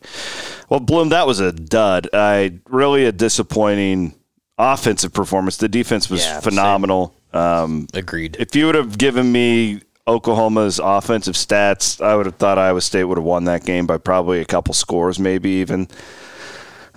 [0.68, 2.10] Well, Blum, that was a dud.
[2.14, 4.19] I Really a disappointing
[4.60, 5.58] offensive performance.
[5.58, 7.16] The defense was Yeah, phenomenal.
[7.34, 8.36] Um, Agreed.
[8.40, 13.06] if you would have given me Oklahoma's offensive stats, I would have thought Iowa State
[13.06, 15.88] would have won that game by probably a couple scores, maybe even.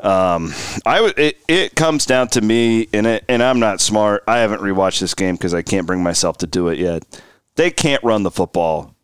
[0.01, 0.53] Um,
[0.85, 1.19] I would.
[1.19, 4.25] It, it comes down to me, and it, and I'm not smart.
[4.27, 7.05] I haven't rewatched this game because I can't bring myself to do it yet.
[7.57, 8.97] They can't run the football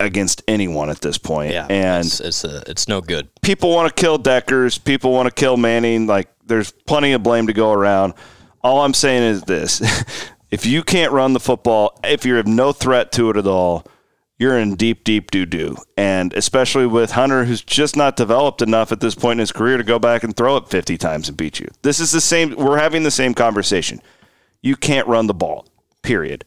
[0.00, 1.52] against anyone at this point.
[1.52, 3.28] Yeah, and it's it's, uh, it's no good.
[3.42, 4.82] people want to kill Dekkers.
[4.82, 6.06] People want to kill Manning.
[6.06, 8.14] Like, there's plenty of blame to go around.
[8.62, 9.82] All I'm saying is this:
[10.50, 13.86] if you can't run the football, if you have no threat to it at all,
[14.38, 15.76] you're in deep, deep doo doo.
[15.96, 19.76] And especially with Hunter, who's just not developed enough at this point in his career
[19.76, 21.68] to go back and throw it 50 times and beat you.
[21.82, 22.54] This is the same.
[22.56, 24.00] We're having the same conversation.
[24.62, 25.66] You can't run the ball.
[26.02, 26.44] Period.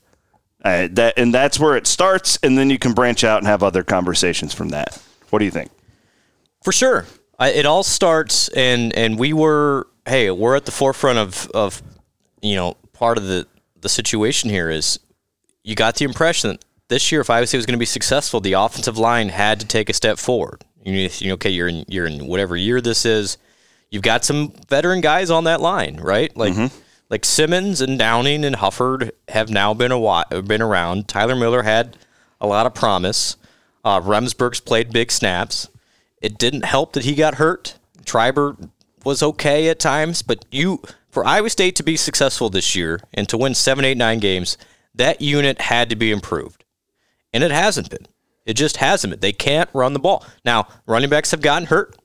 [0.64, 3.64] Uh, that and that's where it starts, and then you can branch out and have
[3.64, 5.02] other conversations from that.
[5.30, 5.72] What do you think?
[6.64, 7.06] For sure.
[7.40, 11.82] I, it all starts and and we were hey, we're at the forefront of of
[12.42, 13.48] you know, part of the
[13.82, 15.00] the situation here is
[15.64, 18.40] you got the impression that this year if Iowa State was going to be successful,
[18.42, 20.66] the offensive line had to take a step forward.
[20.84, 23.38] You know, you know, okay, you're in you're in whatever year this is.
[23.92, 26.36] You've got some veteran guys on that line, right?
[26.36, 26.54] Like
[27.10, 31.08] like Simmons and Downing and Hufford have now been a while, been around.
[31.08, 31.98] Tyler Miller had
[32.42, 33.36] a lot of promise.
[33.84, 35.70] Uh, Remsburg's played big snaps.
[36.22, 37.78] It didn't help that he got hurt.
[38.04, 38.70] Treiber
[39.04, 43.28] was okay at times, but you for Iowa State to be successful this year and
[43.30, 44.58] to win seven, eight, nine games,
[44.94, 46.64] that unit had to be improved,
[47.34, 48.08] and it hasn't been.
[48.46, 49.20] It just hasn't been.
[49.20, 50.26] They can't run the ball.
[50.44, 51.96] Now, running backs have gotten hurt.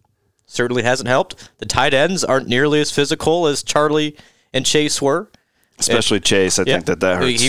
[0.46, 1.50] Certainly hasn't helped.
[1.58, 4.16] The tight ends aren't nearly as physical as Charlie
[4.52, 5.30] and Chase were.
[5.78, 7.40] Especially Chase, I think that that hurts.
[7.40, 7.48] He-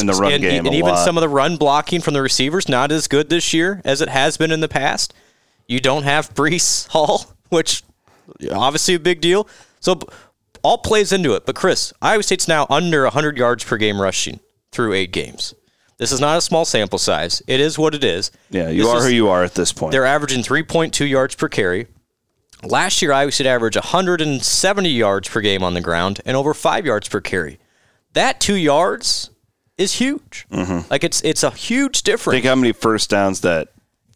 [0.00, 1.04] in the run and, game and even lot.
[1.04, 4.08] some of the run blocking from the receivers not as good this year as it
[4.08, 5.12] has been in the past.
[5.66, 7.82] You don't have Breece Hall, which
[8.52, 9.48] obviously a big deal.
[9.80, 9.98] So
[10.62, 11.46] all plays into it.
[11.46, 14.40] But Chris, Iowa State's now under 100 yards per game rushing
[14.72, 15.54] through eight games.
[15.98, 17.40] This is not a small sample size.
[17.46, 18.30] It is what it is.
[18.50, 19.92] yeah, you This are is- who you are at this point.
[19.92, 21.86] they're averaging 3.2 yards per carry.
[22.64, 26.86] Last year, Iowa State averaged 170 yards per game on the ground and over five
[26.86, 27.58] yards per carry.
[28.14, 29.30] That two yards
[29.76, 30.46] is huge.
[30.50, 30.88] Mm-hmm.
[30.90, 32.34] Like it's it's a huge difference.
[32.36, 33.68] Think how many first downs that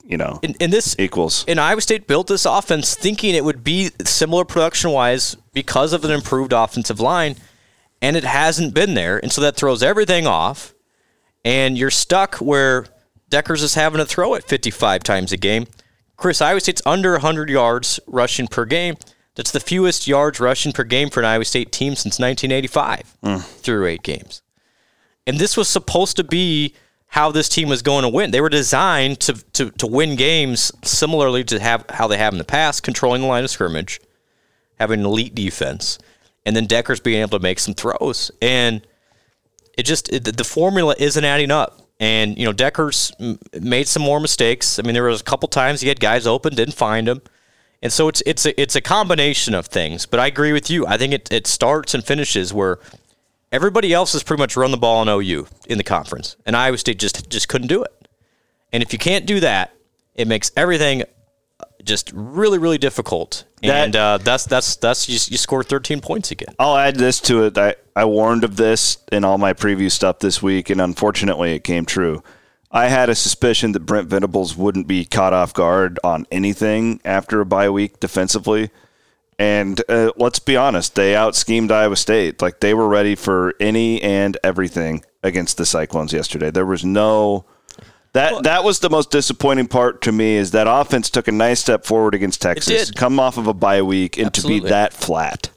[0.08, 1.44] you know And, and this equals.
[1.46, 6.04] and Iowa State built this offense thinking it would be similar production wise because of
[6.04, 7.36] an improved offensive line,
[8.02, 9.18] and it hasn't been there.
[9.18, 10.74] And so that throws everything off,
[11.44, 12.86] and you're stuck where
[13.30, 15.66] Dekkers is having to throw it 55 times a game.
[16.16, 18.96] Chris, Iowa State's under 100 yards rushing per game.
[19.36, 23.36] That's the fewest yards rushing per game for an Iowa State team since 1985 hmm.
[23.36, 24.42] through eight games.
[25.26, 26.74] And this was supposed to be
[27.08, 28.30] how this team was going to win.
[28.30, 32.38] They were designed to, to, to win games similarly to have how they have in
[32.38, 34.00] the past, controlling the line of scrimmage,
[34.78, 35.98] having an elite defense,
[36.44, 38.30] and then Dekkers being able to make some throws.
[38.42, 38.86] And
[39.76, 41.80] it just it, the formula isn't adding up.
[42.00, 44.78] And you know Dekkers m- made some more mistakes.
[44.78, 47.22] I mean, there was a couple times he had guys open, didn't find them,
[47.82, 50.06] and so it's it's a, it's a combination of things.
[50.06, 50.86] But I agree with you.
[50.86, 52.78] I think it it starts and finishes where
[53.52, 56.78] everybody else has pretty much run the ball in OU in the conference, and Iowa
[56.78, 58.08] State just just couldn't do it.
[58.72, 59.74] And if you can't do that,
[60.14, 61.04] it makes everything
[61.82, 63.44] just really really difficult.
[63.62, 66.54] That- and uh, that's that's that's you, you score 13 points again.
[66.58, 67.56] I'll add this to it.
[67.58, 71.64] I, I warned of this in all my preview stuff this week, and unfortunately, it
[71.64, 72.22] came true.
[72.70, 77.40] I had a suspicion that Brent Venables wouldn't be caught off guard on anything after
[77.40, 78.70] a bye week defensively.
[79.38, 82.42] And uh, let's be honest, they out schemed Iowa State.
[82.42, 86.50] Like they were ready for any and everything against the Cyclones yesterday.
[86.50, 87.44] There was no.
[88.14, 91.60] That that was the most disappointing part to me is that offense took a nice
[91.60, 95.50] step forward against Texas, come off of a bye week, and to be that flat.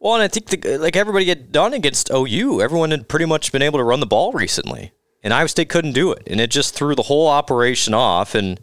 [0.00, 3.52] Well, and I think the, like everybody had done against OU, everyone had pretty much
[3.52, 4.92] been able to run the ball recently,
[5.22, 8.34] and Iowa State couldn't do it, and it just threw the whole operation off.
[8.34, 8.60] And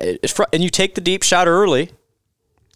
[0.00, 1.90] it's fr- and you take the deep shot early.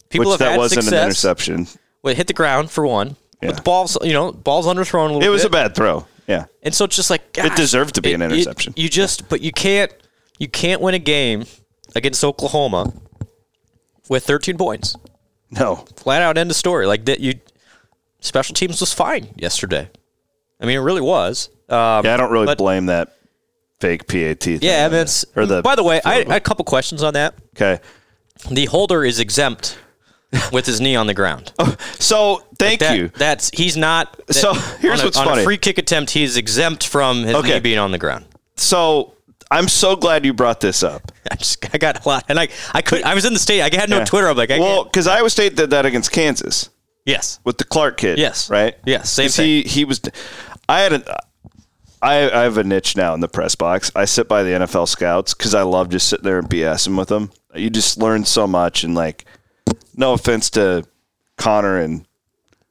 [0.09, 0.99] People Which that wasn't success.
[1.01, 1.67] an interception.
[2.01, 3.49] Well, it hit the ground for one, Yeah.
[3.49, 5.23] but the balls, you know, balls underthrown a little.
[5.23, 5.47] It was bit.
[5.47, 6.05] a bad throw.
[6.27, 6.45] Yeah.
[6.63, 8.73] And so it's just like gosh, deserved to be an it- it- interception.
[8.75, 9.91] you just, but you can't,
[10.39, 11.45] you can't win a game
[11.95, 12.93] against Oklahoma
[14.09, 14.95] with 13 points.
[15.51, 15.85] No.
[15.97, 16.85] Flat out end of story.
[16.85, 17.35] Like that, you
[18.19, 19.89] special teams was fine yesterday.
[20.59, 21.49] I mean, it really was.
[21.69, 23.13] Um, Yeah, I don't really but- blame that
[23.79, 24.59] fake PAT thing.
[24.61, 27.03] Yeah, I mean, it's, or the by the way, I, I had a couple questions
[27.03, 27.35] on that.
[27.55, 27.81] Okay.
[28.49, 29.77] The holder is exempt
[30.51, 31.51] with his knee on the ground.
[31.59, 33.09] Oh, so, thank That- you.
[33.15, 34.19] That's he's not.
[34.31, 35.41] So, here's a, what's on funny.
[35.41, 37.53] a free kick attempt, he's exempt from his Okay.
[37.53, 38.25] knee being on the ground.
[38.57, 39.13] So,
[39.51, 41.11] I'm so glad you brought this up.
[41.31, 43.61] I just I got a lot, and I I could I was in the state.
[43.61, 44.05] I had no Yeah.
[44.05, 44.27] Twitter.
[44.27, 46.69] I'm like, I well, because Iowa State did that against Kansas
[47.05, 48.17] yes, with the Clark kid.
[48.17, 48.49] Yes.
[48.49, 48.75] Right?
[48.85, 50.01] Yes, same 'Cause He, he was.
[50.67, 51.19] I had a.
[52.01, 53.91] I, I have a niche now in the press box.
[53.95, 57.09] I sit by the NFL scouts because I love just sitting there and BSing with
[57.09, 57.31] them.
[57.55, 59.25] You just learn so much, and like,
[59.95, 60.85] no offense to
[61.37, 62.05] Connor and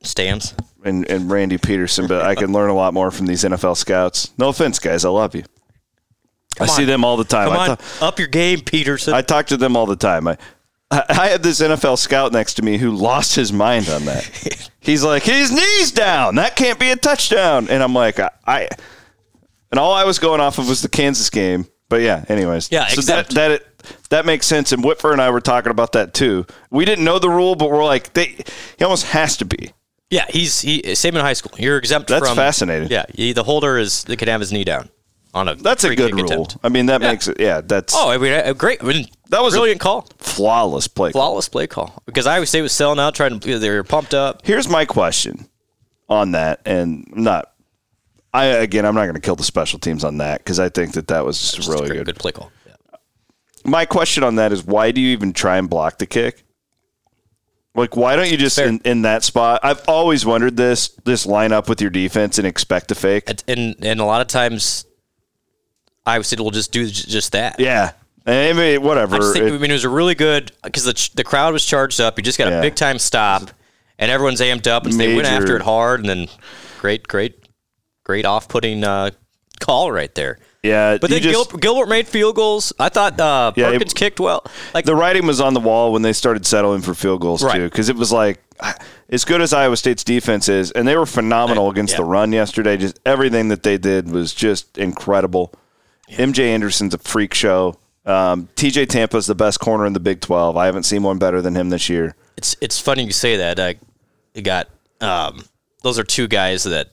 [0.03, 0.55] Stams.
[0.85, 4.33] and, and Randy Peterson, but I can learn a lot more from these NFL scouts.
[4.38, 5.45] No offense, guys, I love you.
[6.61, 7.49] I see them all the time.
[7.49, 9.12] Come I on, ta- up your game, Peterson.
[9.12, 10.29] I talk to them all the time.
[10.29, 10.37] I,
[10.90, 14.71] I I had this NFL scout next to me who lost his mind on that.
[14.81, 16.37] He's like, his knees down.
[16.37, 17.69] That can't be a touchdown.
[17.69, 18.69] And I'm like, I, I
[19.73, 21.67] and all I was going off of was the Kansas game.
[21.88, 22.70] But yeah, anyways.
[22.73, 23.66] Yeah, so that that it,
[24.09, 24.73] that makes sense.
[24.73, 26.47] And Whitfer and I were talking about that too.
[26.70, 28.37] We didn't know the rule, but we're like, they
[28.79, 29.70] he almost has to be.
[30.11, 31.53] yeah, he's he same in high school.
[31.59, 32.88] You're exempt That's from fascinating.
[32.90, 34.88] Yeah, he, the holder is they can have his knee down
[35.35, 36.25] on a That's a good rule.
[36.25, 36.57] attempt.
[36.64, 37.11] I mean, that Yeah.
[37.11, 37.38] makes it.
[37.38, 38.83] Yeah, that's Oh, I mean, a great.
[38.83, 41.12] I mean, That was a- brilliant call, flawless play.
[41.12, 42.03] flawless play call.
[42.07, 44.40] Because I Iowa State was selling out, trying to they were pumped up.
[44.44, 45.49] Here's my question
[46.09, 47.51] on that, and I'm not.
[48.35, 50.92] I again, I'm not going to kill the special teams on that because I think
[50.94, 52.07] that that was just Just really a good.
[52.07, 52.51] good play call.
[52.66, 52.75] Yeah.
[53.64, 56.42] My question on that is, why do you even try and block the kick?
[57.77, 59.61] Like, why don't you just in, in that spot?
[59.64, 60.88] I've always wondered this.
[61.05, 63.25] This line up with your defense and expect a fake.
[63.49, 64.85] And, and a lot of times,
[66.07, 67.59] Iowa State will just do just that.
[67.59, 67.92] Yeah,
[68.27, 69.16] I mean, whatever.
[69.16, 71.64] I think, It- I mean, it was a really good because the, the crowd was
[71.64, 72.16] charged up.
[72.16, 72.59] You just got Yeah.
[72.59, 73.51] a big time stop,
[73.99, 76.29] and everyone's amped up, and so they went after it hard, and then
[76.81, 77.44] great, great,
[78.05, 79.11] great off putting uh,
[79.61, 80.38] call right there.
[80.62, 82.73] yeah, But then just- Gil, Gilbert made field goals.
[82.79, 84.45] I thought uh, Yeah, it- Perkins kicked well.
[84.75, 87.55] Like the writing was on the wall when they started settling for field goals Right.
[87.57, 88.40] too, because it was like
[89.09, 91.99] as good as Iowa State's defense is, and they were phenomenal against Yeah.
[91.99, 92.77] the run yesterday.
[92.77, 95.53] Just everything that they did was just incredible.
[96.11, 97.77] MJ Anderson's a freak show.
[98.07, 100.57] Um, TJ Tampa's the best corner in the Big Twelve.
[100.59, 102.14] I haven't seen one better than him this year.
[102.37, 103.59] it's it's funny you say that.
[103.59, 103.77] I
[104.37, 104.69] I got
[105.01, 105.45] um,
[105.83, 106.90] those are two guys that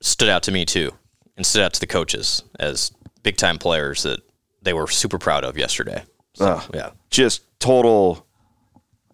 [0.00, 0.92] stood out to me too,
[1.36, 4.20] and stood out to the coaches as big time players that
[4.62, 6.02] they were super proud of yesterday.
[6.34, 6.70] So, Ugh.
[6.74, 8.26] yeah, Just total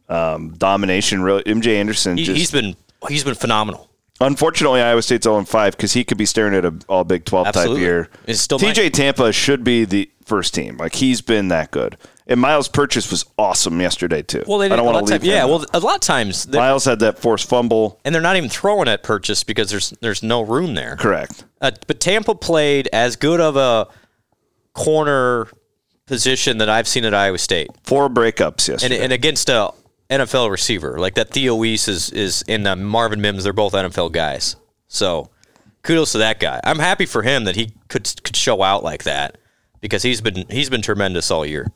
[0.09, 1.23] um, domination.
[1.23, 2.17] Really, MJ Anderson.
[2.17, 2.77] he, just, he's been
[3.09, 3.91] he's been phenomenal.
[4.21, 7.49] Unfortunately, Iowa State's 0 5 because he could be staring at a all Big 12
[7.49, 7.75] Absolutely.
[7.75, 8.09] type year.
[8.27, 10.77] TJ Tampa should be the first team.
[10.77, 11.97] Like he's been that good.
[12.27, 14.45] And Myles Purchase was awesome yesterday too.
[14.47, 15.21] Well, they I didn't, don't want to leave.
[15.23, 15.45] time, yeah.
[15.45, 18.01] Well, a lot of times, Miles had that forced fumble.
[18.05, 20.97] and they're not even throwing at purchase because there's there's no room there.
[20.97, 21.45] Correct.
[21.61, 23.89] Uh, but Tampa played as good of a
[24.73, 25.49] corner
[26.07, 29.01] position that I've seen at Iowa State, Four breakups and, yesterday.
[29.05, 29.71] and against a
[30.11, 31.31] NFL receiver like that.
[31.31, 33.45] Theo Wease is is and uh, Marvin Mims.
[33.45, 34.57] They're both NFL guys.
[34.89, 35.31] So
[35.83, 36.61] kudos to that guy.
[36.65, 39.39] I'm happy for him that he could could show out like that
[39.85, 41.71] because he's been he's been tremendous all year.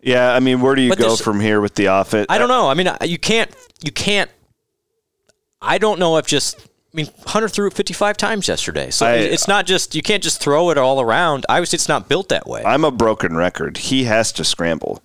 [0.00, 2.26] yeah, I mean, where do you But go from here with the offense?
[2.28, 2.68] I don't know.
[2.68, 3.50] I mean, you can't.
[3.84, 4.30] You can't.
[5.60, 6.60] I don't know if just.
[6.60, 10.22] I mean, Hunter threw it 55 times yesterday, so I- it's not just you can't
[10.22, 11.44] just throw it all around.
[11.48, 12.62] Obviously, it's not built that way.
[12.64, 13.78] I'm a broken record.
[13.78, 15.02] He has to scramble.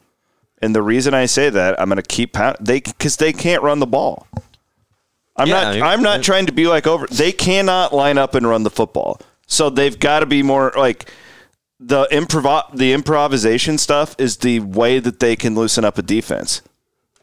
[0.62, 3.64] And the reason I say that, I'm going to keep pound- they because they can't
[3.64, 4.28] run the ball.
[5.36, 5.82] I'm Yeah, not.
[5.82, 7.08] I'm not trying to be like over.
[7.08, 9.20] They cannot line up and run the football.
[9.48, 11.10] So they've got to be more like
[11.80, 12.76] the improv.
[12.76, 16.62] The improvisation stuff is the way that they can loosen up a defense.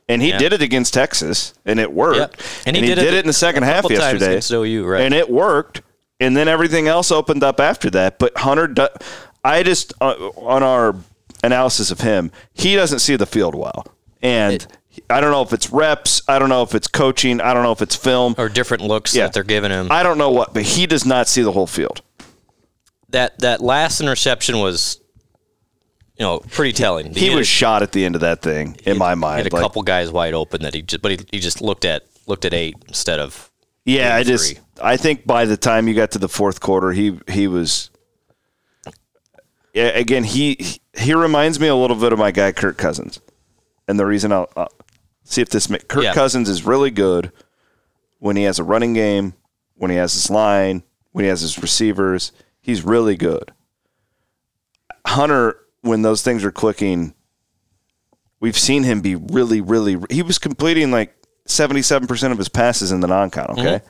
[0.09, 0.39] And he Yeah.
[0.39, 2.19] did it against Texas, and it worked.
[2.19, 2.37] Yep.
[2.67, 5.01] And he did it in the second half yesterday against OU, right.
[5.01, 5.81] And it worked.
[6.21, 8.19] And then everything else opened up after that.
[8.19, 8.73] But Hunter,
[9.43, 10.95] I just uh, on our
[11.43, 13.87] analysis of him, he doesn't see the field well,
[14.23, 14.67] and It-
[15.11, 17.73] I don't know if it's reps, I don't know if it's coaching, I don't know
[17.73, 19.25] if it's film, or different looks Yeah.
[19.25, 19.89] that they're giving him.
[19.91, 22.01] I don't know what, but he does not see the whole field.
[23.15, 25.01] That that last interception was,
[26.17, 27.15] you know, pretty telling.
[27.15, 29.43] He had was a- shot at the end of that thing, in my he mind.
[29.45, 31.85] Had a Like, couple guys wide open that he just, but he, he just looked
[31.85, 33.51] at looked at eight instead of.
[33.85, 34.61] yeah, I just, three.
[34.83, 37.91] I think by the time you got to the fourth quarter, he he was.
[39.73, 43.21] Yeah, again, he he reminds me a little bit of my guy Kirk Cousins,
[43.89, 44.73] and the reason I'll, I'll
[45.25, 46.15] see if this Kirk Yeah.
[46.15, 47.33] Cousins is really good
[48.21, 49.35] when he has a running game,
[49.75, 52.31] when he has his line, when he has his receivers.
[52.65, 53.53] He's really good.
[55.07, 57.15] Hunter, when those things are clicking,
[58.41, 59.99] we've seen him be really, really.
[60.11, 61.15] He was completing like
[61.47, 63.51] seventy-seven percent of his passes in the non-con.
[63.51, 63.81] Okay,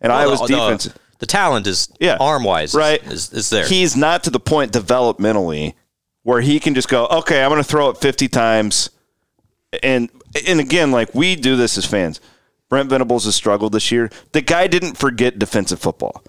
[0.00, 0.52] and Iowa's Mm-hmm.
[0.54, 0.84] Well, the- defense.
[0.94, 2.16] The, the talent is Yeah.
[2.18, 3.02] arm wise Right.
[3.04, 3.64] is, is there.
[3.66, 5.74] He's not to the point developmentally
[6.22, 8.90] where he can just go, okay, I'm going to throw it 50 times.
[9.82, 10.10] And
[10.48, 12.20] and again, like we do this as fans.
[12.68, 14.10] Brent Venables has struggled this year.
[14.32, 16.22] The guy didn't forget defensive football.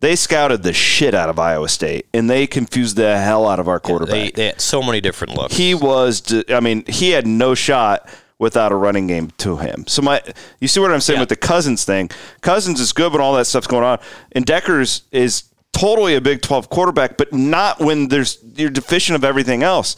[0.00, 3.68] They scouted the shit out of Iowa State, and they confused the hell out of
[3.68, 4.12] our quarterback.
[4.14, 5.54] they, they had so many different looks.
[5.56, 9.84] he was, I mean, he had no shot without a running game to him.
[9.86, 10.22] So my,
[10.60, 11.22] you see what I'm saying Yeah.
[11.22, 12.10] with the Cousins thing?
[12.40, 13.98] Cousins is good when all that stuff's going on,
[14.32, 15.44] and Dekkers is
[15.74, 19.96] totally a Big 12 quarterback, but not when there's you're deficient of everything else.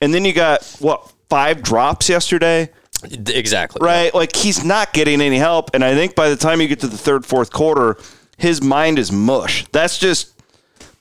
[0.00, 2.70] And then you got what five drops yesterday,
[3.28, 3.78] exactly.
[3.84, 4.12] right?
[4.12, 6.88] Like he's not getting any help, and I think by the time you get to
[6.88, 7.96] the third, fourth quarter,
[8.36, 9.66] his mind is mush.
[9.72, 10.34] That's just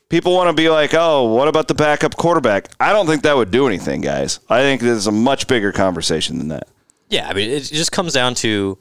[0.10, 2.70] people want to be like, oh, what about the backup quarterback?
[2.80, 4.40] I don't think that would do anything, guys.
[4.50, 6.68] I think this is a much bigger conversation than that.
[7.10, 8.78] Yeah, I mean, it just comes down to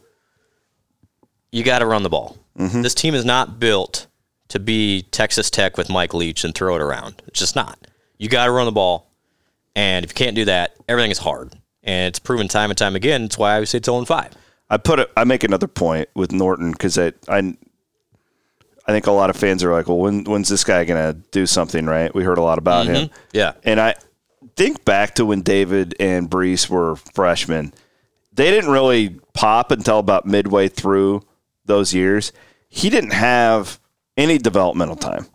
[1.51, 2.39] you got to run the ball.
[2.59, 2.83] Mm-hmm.
[2.83, 4.07] This team is not built
[4.49, 7.23] to be Texas Tech with Mike Leach and throw it around.
[7.27, 7.79] It's just not.
[8.19, 9.11] You got to run the ball,
[9.75, 11.55] and if you can't do that, everything is hard.
[11.83, 13.23] And it's proven time and time again.
[13.23, 14.33] That's why I would say it's 0 5.
[14.71, 15.11] I put it.
[15.17, 17.55] I make another point with Norton because I, I,
[18.87, 21.19] I think a lot of fans are like, well, when, when's this guy going to
[21.31, 21.87] do something?
[21.87, 22.13] Right?
[22.15, 23.11] We heard a lot about him.
[23.33, 23.53] Yeah.
[23.63, 23.95] And I
[24.57, 27.73] think back to when David and Breece were freshmen.
[28.33, 31.23] They didn't really pop until about midway through
[31.65, 32.33] those years.
[32.69, 33.79] He didn't have
[34.17, 35.27] any developmental time.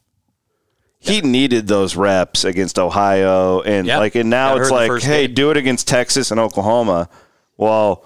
[1.00, 4.00] He needed those reps against Ohio and Yep.
[4.00, 5.36] like and now Got it's hurt in the like, hey, game.
[5.36, 7.08] do it against Texas and Oklahoma.
[7.56, 8.04] Well,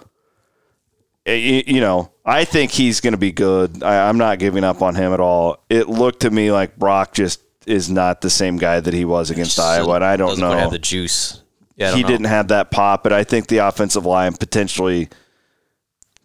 [1.26, 3.84] eh, you, you know, I think he's going to be good.
[3.84, 5.64] I, I'm not giving up on him at all.
[5.70, 9.30] It looked to me like Brock just is not the same guy that he was
[9.30, 10.52] against Iowa, and I don't know.
[10.52, 11.42] have the juice.
[11.76, 12.08] Yeah, he know.
[12.08, 15.10] didn't have that pop, but I think the offensive line potentially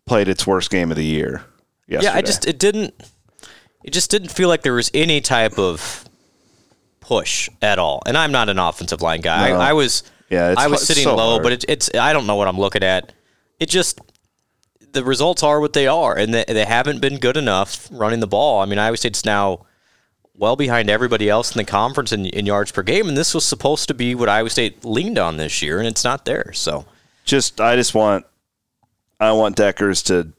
[0.04, 1.44] played its worst game of the year.
[1.88, 2.12] Yesterday.
[2.12, 2.94] Yeah, I just it didn't
[3.84, 6.04] it just didn't feel like there was any type of
[7.00, 8.02] push at all.
[8.04, 9.50] And I'm not an offensive line guy.
[9.50, 9.56] No.
[9.60, 11.42] I, I was Yeah, it's I was sitting so low, hard.
[11.44, 13.12] but it, it's I don't know what I'm looking at.
[13.60, 14.00] It just
[14.96, 18.26] the results are what they are, and they, they haven't been good enough running the
[18.26, 18.60] ball.
[18.60, 19.66] I mean, Iowa State's now
[20.34, 23.44] well behind everybody else in the conference in, in yards per game, and this was
[23.44, 26.52] supposed to be what Iowa State leaned on this year, and it's not there.
[26.52, 26.86] So
[27.24, 28.24] just I just want
[29.20, 30.32] I want Dekkers to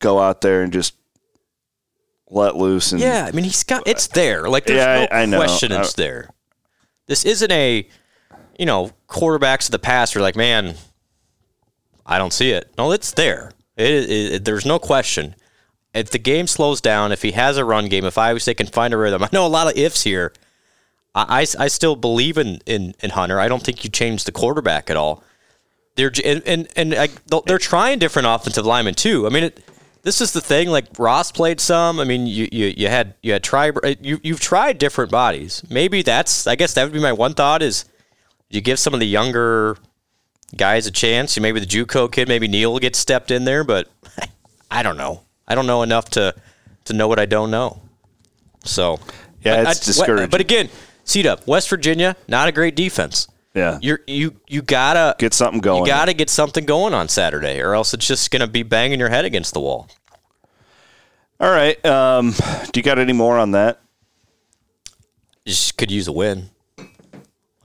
[0.00, 0.94] go out there and just
[2.30, 4.48] let loose and Yeah, I mean he's got it's there.
[4.48, 5.38] Like there's Yeah, no I- I know.
[5.38, 6.30] question it's I- there.
[7.06, 7.88] This isn't a
[8.58, 10.74] you know, quarterbacks of the past are like, man,
[12.10, 12.72] I don't see it.
[12.76, 13.52] No, it's there.
[13.76, 15.34] It, it, it- there's no question.
[15.94, 18.66] If the game slows down, if he has a run game, if Iowa State can
[18.66, 20.32] find a rhythm, I know a lot of ifs here.
[21.14, 23.40] I, I, I still believe in, in, in Hunter.
[23.40, 25.24] I don't think you change the quarterback at all.
[25.96, 27.08] They're and and, and I,
[27.46, 29.26] they're trying different offensive linemen too.
[29.26, 29.60] I mean, it,
[30.02, 30.68] this is the thing.
[30.70, 31.98] Like Ross played some.
[31.98, 35.64] I mean, you you, you had you had try uh, you you've tried different bodies.
[35.68, 37.84] Maybe that's I guess that would be my one thought is
[38.48, 39.76] you give some of the younger
[40.56, 41.38] guys a chance.
[41.38, 43.88] Maybe the JUCO kid, maybe Neil gets stepped in there, but
[44.70, 45.22] I don't know.
[45.48, 46.34] I don't know enough to
[46.84, 47.82] to know what I don't know.
[48.64, 48.98] So
[49.44, 50.30] Yeah, it's I- discouraging.
[50.30, 50.68] But again,
[51.04, 51.46] seat up.
[51.46, 53.26] West Virginia, not a great defense.
[53.54, 53.78] yeah.
[53.82, 55.82] You're you you gotta Get something going.
[55.82, 59.08] You gotta get something going on Saturday, or else it's just gonna be banging your
[59.10, 59.88] head against the wall.
[61.40, 61.82] All right.
[61.86, 62.32] Um,
[62.70, 63.80] do you got any more on that?
[65.44, 66.50] You just could use a win.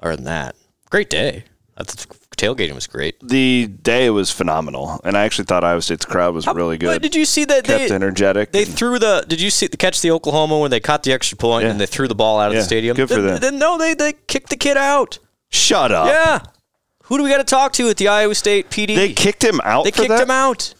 [0.01, 0.55] Other than that,
[0.89, 1.43] great day.
[1.77, 2.05] That's
[2.35, 3.15] tailgating was great.
[3.21, 7.01] The day was phenomenal, and I actually thought Iowa State's crowd was really good.
[7.01, 8.51] Did you see that Kept they energetic.
[8.51, 9.25] they threw the?
[9.27, 11.71] Did you see the catch the Oklahoma when they caught the extra point Yeah.
[11.71, 12.95] and they threw the ball out of Yeah, the stadium?
[12.95, 13.39] good for them.
[13.39, 15.19] Then no, they they kicked the kid out.
[15.49, 16.07] Shut up.
[16.07, 16.39] Yeah.
[17.05, 18.95] Who do we got to talk to at the Iowa State PD?
[18.95, 19.83] They kicked him out.
[19.85, 20.21] They kicked that?
[20.23, 20.73] him out.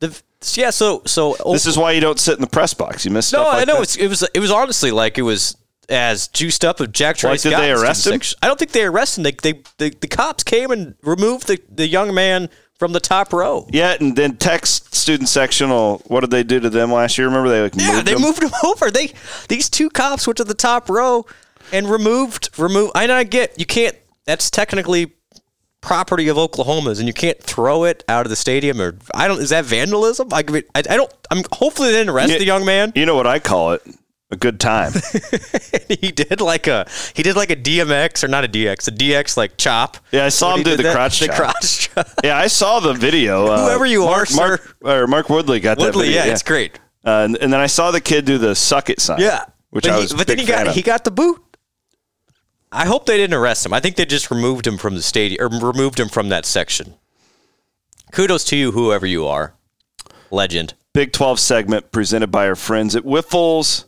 [0.00, 0.20] The
[0.54, 0.70] yeah.
[0.70, 3.04] So so This is why you don't sit in the press box.
[3.04, 5.56] You miss No, stuff like I know it was it was honestly like it was
[5.88, 7.42] as juiced up of Jack Why, Trice.
[7.42, 8.20] did they arrest him?
[8.42, 9.34] I don't think they arrested him.
[9.42, 13.32] They, they, the the cops came and removed the, the young man from the top
[13.32, 13.66] row.
[13.70, 15.98] Yeah, and then text student sectional.
[16.06, 17.26] What did they do to them last year?
[17.28, 18.22] Remember they like Yeah, moved they them?
[18.22, 18.90] moved him over.
[18.90, 19.12] They
[19.48, 21.24] these two cops went to the top row
[21.72, 22.90] and removed remove.
[22.94, 23.96] I know I get you can't.
[24.26, 25.12] That's technically
[25.80, 28.80] property of Oklahoma's, and you can't throw it out of the stadium.
[28.80, 29.40] Or I don't.
[29.40, 30.28] Is that vandalism?
[30.32, 30.42] I,
[30.74, 31.12] I, I don't.
[31.30, 32.38] I'm hopefully they didn't arrest Yeah.
[32.38, 32.92] the young man.
[32.94, 33.82] You know what I call it?
[34.34, 34.92] A good time.
[35.88, 39.36] he did like a he did like a DMX or not a DX, a DX
[39.36, 39.96] like chop.
[40.10, 41.36] Yeah, I saw him do the that- crotch the chop.
[41.36, 42.08] crotch chop.
[42.24, 43.46] yeah, I saw the video.
[43.46, 46.24] Uh, Whoever you Mark, are, Mark, or Mark Woodley got that Woodley, video.
[46.24, 46.80] yeah, it's great.
[47.04, 49.20] Uh, and, and then I saw the kid do the suck it sign.
[49.20, 50.12] Yeah, which but I was.
[50.12, 50.74] a But then he got of.
[50.74, 51.40] he got the boot.
[52.72, 53.72] I hope they didn't arrest him.
[53.72, 56.94] I think they just removed him from the stadium or removed him from that section.
[58.10, 59.54] Kudos to you, whoever you are,
[60.32, 60.74] legend.
[60.92, 63.84] Big 12 segment presented by our friends at Wyffels.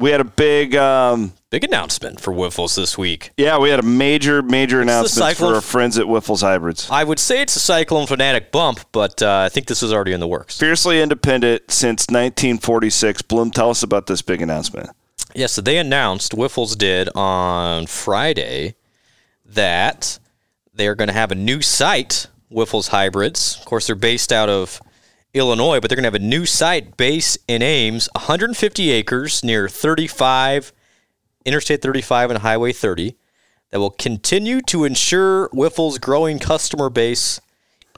[0.00, 3.32] We had a big, um, Big announcement for Wyffels this week.
[3.36, 6.88] yeah, we had a major, major announcement for our friends at Wyffels Hybrids.
[6.88, 10.12] I would say it's a Cyclone Fanatic bump, but uh, I think this was already
[10.12, 10.56] in the works.
[10.56, 13.22] Fiercely independent since 1946.
[13.22, 14.90] Blum, tell us about this big announcement.
[15.34, 18.76] Yeah, so they announced, Wyffels did on Friday,
[19.44, 20.20] that
[20.72, 23.56] they're going to have a new site, Wyffels Hybrids.
[23.58, 24.80] Of course, they're based out of
[25.34, 29.68] Illinois, but they're going to have a new site base in Ames, 150 acres near
[29.68, 30.72] 35,
[31.44, 33.16] Interstate 35 and Highway 30,
[33.70, 37.40] that will continue to ensure Wyffels' growing customer base,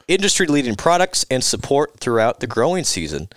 [0.06, 3.28] industry leading products, and support throughout the growing season.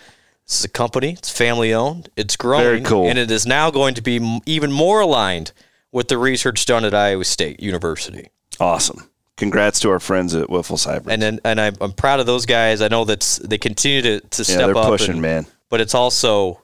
[0.46, 1.14] This is a company.
[1.14, 2.10] It's family owned.
[2.16, 2.84] It's growing.
[2.84, 3.08] Cool.
[3.08, 5.54] And it is now going to be even more aligned
[5.92, 8.30] with the research done at Iowa State University.
[8.60, 9.10] Awesome.
[9.38, 11.12] Congrats to our friends at Wyffels Hybrid.
[11.12, 12.82] And then, and I'm, I'm proud of those guys.
[12.82, 14.88] I know that they continue to, to step yeah, they're up.
[14.88, 15.46] pushing, and- man.
[15.70, 16.62] But it's also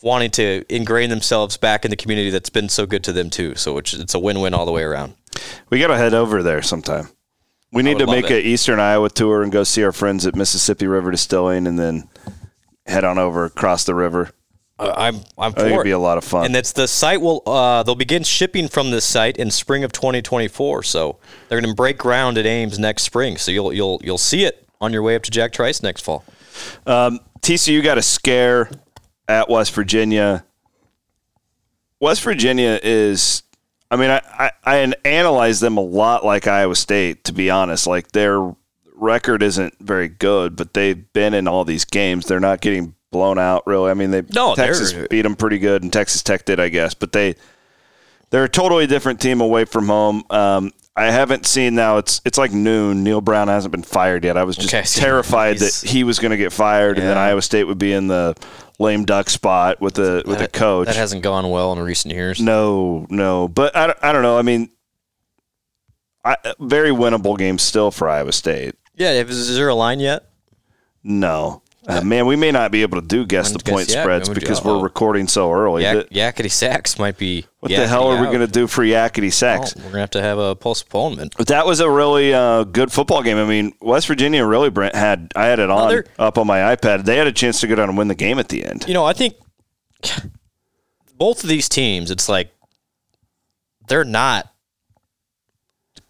[0.00, 3.54] wanting to ingrain themselves back in the community that's been so good to them too.
[3.56, 5.14] So it's, it's a win-win all the way around.
[5.70, 7.08] We got to head over there sometime.
[7.72, 8.44] We need to make it.
[8.44, 12.08] an Eastern Iowa tour and go see our friends at Mississippi River Distilling, and then
[12.86, 14.30] head on over across the river.
[14.78, 16.46] I'm I'm think it'd be a lot of fun.
[16.46, 19.92] And that's the site will uh, they'll begin shipping from this site in spring of
[19.92, 20.82] 2024.
[20.82, 21.18] So
[21.48, 23.36] they're going to break ground at Ames next spring.
[23.36, 26.24] So you'll you'll you'll see it on your way up to Jack Trice next fall.
[27.42, 28.70] TCU got a scare
[29.28, 30.44] at West Virginia.
[32.00, 33.42] West Virginia is,
[33.90, 37.86] I mean, I, I, I analyze them a lot like Iowa State, to be honest.
[37.86, 38.54] Like their
[38.94, 42.26] record isn't very good, but they've been in all these games.
[42.26, 43.90] They're not getting blown out, really.
[43.90, 46.94] I mean, they No, Texas beat them pretty good, and Texas Tech did, I guess.
[46.94, 47.36] But they
[48.30, 50.24] they're a totally different team away from home.
[50.30, 51.98] Um, I haven't seen now.
[51.98, 53.04] It's it's like noon.
[53.04, 54.36] Neal Brown hasn't been fired yet.
[54.36, 57.40] I was just Okay, terrified that he was going to get fired, and then Iowa
[57.42, 58.34] State would be in the
[58.78, 60.86] lame duck spot with the with That- coach.
[60.88, 62.40] that hasn't gone well in recent years.
[62.40, 64.36] no, no, but I, don't- I don't know.
[64.38, 64.68] I mean,
[66.24, 68.74] I, very winnable game still for Iowa State.
[68.94, 70.28] Yeah, is there a line yet?
[71.02, 74.02] No, uh, man, we may not be able to do guess the guess- point yeah,
[74.02, 74.76] spreads because oh.
[74.76, 75.82] we're recording so early.
[75.82, 77.44] Yak, yakety sax might be.
[77.60, 78.46] what the hell are we going to?
[78.46, 79.74] to do for yakety sax?
[79.76, 81.34] we're gonna have to have a postponement.
[81.36, 83.36] But that was a really uh, good football game.
[83.36, 87.04] I mean, West Virginia really had I had it on up on my iPad.
[87.04, 88.84] They had a chance to go down and win the game at the end.
[88.86, 89.34] You know, I think
[91.16, 92.52] both of these teams, it's like
[93.88, 94.51] they're not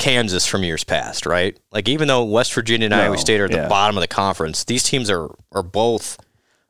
[0.02, 1.56] Kansas from years past, right?
[1.70, 4.08] Like even though West Virginia and No, Iowa State are at the bottom of the
[4.08, 6.18] conference, these teams are are both,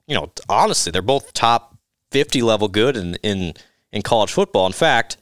[0.07, 1.79] you know, honestly, they're both top
[2.11, 3.55] fifty level good in in,
[3.91, 4.67] in college football.
[4.67, 5.17] In fact,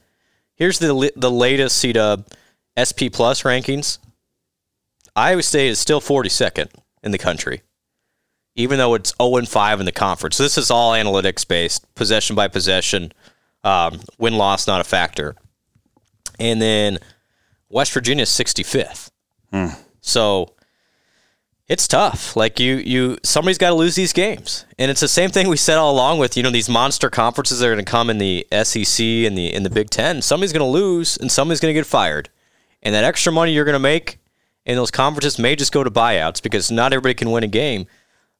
[0.55, 2.27] here's the the latest C Dub
[2.75, 3.97] SP Plus rankings.
[5.15, 6.69] Iowa State is still 42nd
[7.03, 7.61] in the country
[8.55, 10.37] even though it's 0 and 5 in the conference.
[10.37, 13.11] This is all analytics based, possession by possession,
[13.63, 15.35] um, win loss not a factor.
[16.39, 16.99] And then
[17.71, 19.09] West Virginia is 65th.
[20.01, 20.53] So
[21.67, 22.35] it's tough.
[22.35, 25.57] Like you, you somebody's got to lose these games, and it's the same thing we
[25.57, 28.17] said all along with you know these monster conferences that are going to come in
[28.17, 30.21] the SEC and the in the Big Ten.
[30.21, 32.29] Somebody's going to lose, and somebody's going to get fired,
[32.83, 34.17] and that extra money you're going to make
[34.65, 37.87] in those conferences may just go to buyouts because not everybody can win a game.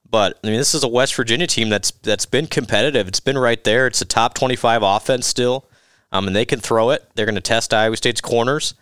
[0.09, 3.07] But I mean, this is a West Virginia team that's that's been competitive.
[3.07, 3.87] It's been right there.
[3.87, 5.69] It's a top twenty-five offense still,
[6.11, 7.09] um, and they can throw it.
[7.15, 8.73] They're going to test Iowa State's corners,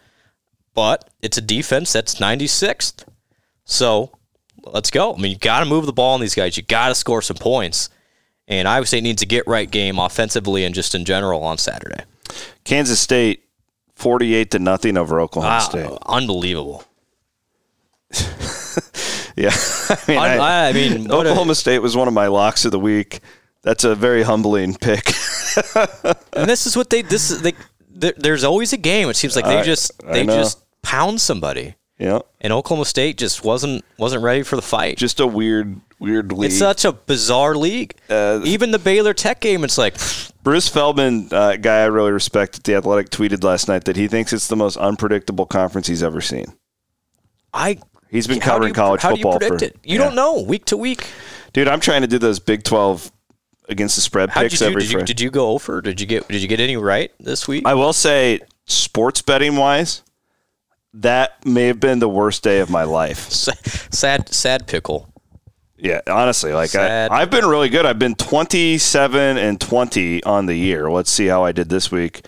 [0.80, 3.03] but it's a defense that's ninety-sixth.
[3.65, 4.11] So
[4.63, 5.13] let's go.
[5.13, 6.55] I mean, you got to move the ball on these guys.
[6.55, 7.89] You got to score some points,
[8.47, 12.03] and Iowa State needs a get-right game offensively and just in general on Saturday.
[12.63, 13.43] Kansas State,
[13.95, 15.97] forty-eight to nothing over Oklahoma Wow, State.
[16.05, 16.86] unbelievable.
[19.36, 22.65] Yeah, I mean, I- I mean, what a- Oklahoma State was one of my locks
[22.65, 23.21] of the week.
[23.61, 25.07] That's a very humbling pick.
[26.34, 27.53] and this is what they this is they
[27.89, 32.19] there, there's always a game it seems like they just they just pound somebody yeah,
[32.41, 36.49] and oklahoma state just wasn't wasn't ready for the fight just a weird, weird league.
[36.51, 39.95] it's such a bizarre league Uh, even the baylor tech game it's like
[40.41, 44.07] Bruce Feldman, uh, guy I really respect at the Athletic, tweeted last night that he
[44.07, 46.45] thinks it's the most unpredictable conference he's ever seen.
[47.53, 47.77] i
[48.09, 49.80] He's been covering you- college how football do you predict for.
[49.82, 50.05] it you yeah.
[50.05, 51.05] don't know week to week
[51.51, 51.67] dude.
[51.67, 53.11] I'm trying to do those Big Twelve
[53.67, 56.07] against the spread how did picks every did you, did you go over did you
[56.07, 60.01] get did you get any right this week I will say, sports betting wise,
[60.93, 63.29] that may have been the worst day of my life.
[63.29, 65.13] Sad sad pickle
[65.77, 67.07] Yeah, honestly, like I.
[67.09, 67.85] I've been really good.
[67.85, 70.89] I've been 27 and 20 on the year.
[70.91, 72.25] Let's see how I did this week.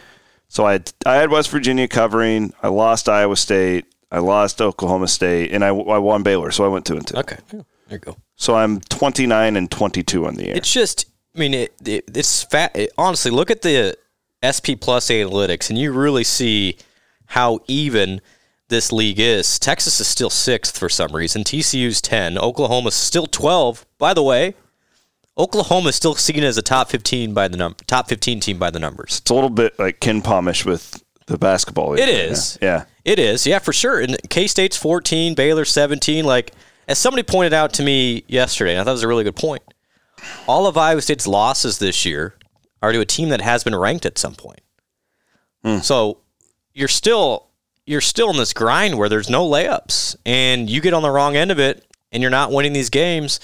[0.47, 2.53] So I had, I had West Virginia covering.
[2.61, 3.85] I lost Iowa State.
[4.11, 6.51] I lost Oklahoma State, and I, I won Baylor.
[6.51, 7.15] So I went two and two.
[7.17, 10.55] okay there you go So I'm 29 and 22 on the year.
[10.55, 11.05] It's just,
[11.35, 12.75] I mean, it, it it's fat.
[12.75, 13.97] It, honestly, look at the
[14.43, 16.77] SP Plus analytics, and you really see
[17.27, 18.21] how even
[18.71, 19.59] this league is.
[19.59, 21.43] Texas is still sixth for some reason.
[21.43, 22.37] TCU's ten.
[22.39, 23.85] Oklahoma's still twelve.
[23.99, 24.55] By the way,
[25.37, 28.71] Oklahoma is still seen as a top fifteen by the num- top fifteen team by
[28.71, 29.19] the numbers.
[29.21, 31.91] It's a little bit like Ken Pomish with the basketball.
[31.91, 31.99] league.
[32.01, 32.57] It is.
[32.61, 32.85] Yeah.
[33.05, 33.99] It is, yeah, for sure.
[33.99, 36.25] And K State's 14, Baylor 17.
[36.25, 36.51] Like,
[36.87, 39.35] as somebody pointed out to me yesterday, and I thought it was a really good
[39.35, 39.63] point.
[40.47, 42.35] All of Iowa State's losses this year
[42.81, 44.61] are to a team that has been ranked at some point.
[45.63, 45.79] Hmm.
[45.79, 46.19] So
[46.73, 47.47] you're still
[47.85, 51.35] you're still in this grind where there's no layups, and you get on the wrong
[51.35, 53.39] end of it, and you're not winning these games.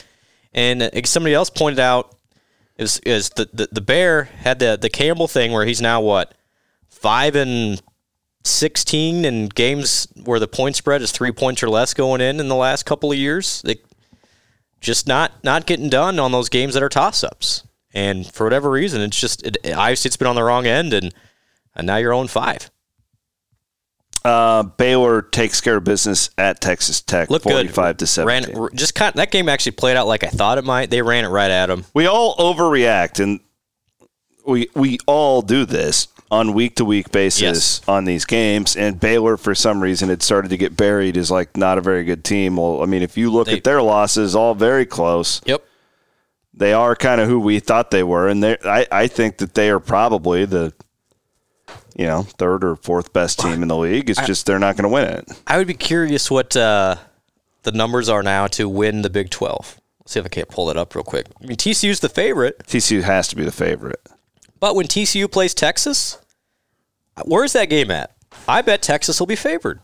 [0.53, 2.15] And uh, somebody else pointed out
[2.77, 6.33] is is the, the the Bear had the the Campbell thing where he's now what
[6.89, 7.81] five and
[8.43, 12.47] sixteen in games where the point spread is three points or less going in in
[12.47, 13.61] the last couple of years.
[13.63, 13.77] They
[14.79, 17.63] just not not getting done on those games that are toss ups.
[17.93, 21.13] And for whatever reason, it's just it, Iowa State's been on the wrong end, and
[21.75, 22.69] and now you're on five.
[24.25, 27.53] Uh, Baylor takes care of business at Texas Tech, Look good.
[27.53, 28.57] forty-five to seventeen.
[28.57, 30.89] Ran just kind that game actually played out like I thought it might.
[30.89, 31.85] They ran it right at them.
[31.93, 33.39] we all overreact, and
[34.45, 37.81] we we all do this on week to week basis Yes.
[37.87, 38.75] on these games.
[38.75, 42.03] And Baylor, for some reason, had started to get buried as like not a very
[42.03, 42.57] good team.
[42.57, 45.39] Well, I mean, if you look They- at their losses, all very close.
[45.45, 45.63] Yep.
[46.53, 49.53] They are kind of who we thought they were, and they I I think that
[49.53, 50.73] they are probably the
[51.95, 54.09] you know third or fourth best team in the league.
[54.09, 55.41] It's just they're not going to win it.
[55.47, 56.95] I would be curious what uh,
[57.63, 59.79] the numbers are now to win the Big 12.
[59.99, 61.27] Let's see if I can't pull it up real quick.
[61.41, 63.99] I mean, TCU's the favorite, TCU has to be the favorite.
[64.59, 66.17] but when TCU plays Texas,
[67.25, 68.15] where's that game at?
[68.47, 69.81] I bet Texas will be favored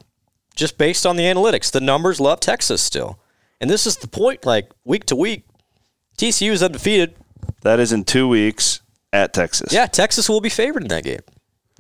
[0.56, 1.72] just based on the analytics.
[1.72, 3.20] The numbers love Texas still.
[3.60, 5.46] And this is the point like week to week,
[6.18, 7.16] TCU is undefeated.
[7.62, 8.82] That is in two weeks
[9.12, 9.74] at Texas.
[9.74, 11.22] Yeah, Texas will be favored in that game.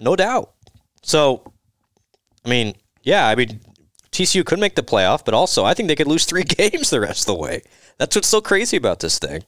[0.03, 0.51] No doubt.
[1.01, 1.43] So,
[2.45, 3.61] I mean, yeah, I mean,
[4.11, 6.99] TCU could make the playoff, but also I think they could lose three games the
[6.99, 7.61] rest of the way.
[7.97, 9.43] That's what's so crazy about this thing.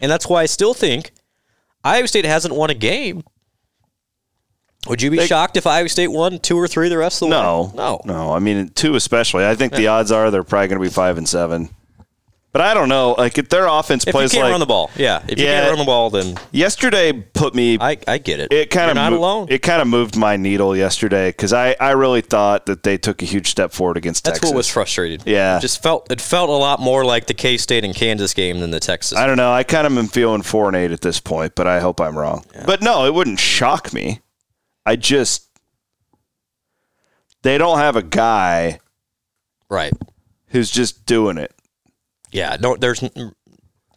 [0.00, 1.12] And that's why I still think
[1.84, 3.22] Iowa State hasn't won a game.
[4.88, 7.28] Would you be They- shocked if Iowa State won two or three the rest of
[7.28, 7.70] the No, way?
[7.76, 8.00] No.
[8.04, 8.32] no.
[8.32, 9.46] I mean, two especially.
[9.46, 11.68] I think the odds are they're probably going to be five and seven.
[12.52, 13.14] But I don't know.
[13.16, 15.22] Like if their offense If you plays can't like run the ball, yeah.
[15.26, 15.60] If you Yeah.
[15.62, 17.78] can't run the ball, then yesterday, put me.
[17.80, 18.52] I, I get it.
[18.52, 19.46] it kind You're of not mo- alone.
[19.48, 23.22] It kind of moved my needle yesterday because I, I really thought that they took
[23.22, 24.50] a huge step forward against That's Texas.
[24.50, 25.22] what was frustrated.
[25.24, 25.56] Yeah.
[25.56, 28.60] It just felt it felt a lot more like the K State and Kansas game
[28.60, 29.16] than the Texas.
[29.16, 29.50] I don't know.
[29.50, 32.18] I kind of am feeling four and eight at this point, but I hope I'm
[32.18, 32.44] wrong.
[32.66, 34.20] But no, it wouldn't shock me.
[34.84, 35.48] I just
[37.40, 38.78] they don't have a guy
[39.70, 39.92] right.
[40.48, 41.54] who's just doing it.
[42.32, 43.32] Yeah, no, there's you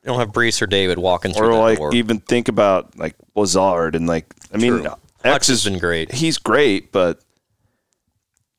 [0.04, 1.96] don't have Breece or David walking through or like door.
[1.96, 4.86] even think about like Lazard and like I mean True.
[4.86, 6.12] X Hutch has is been great.
[6.12, 7.20] He's great, but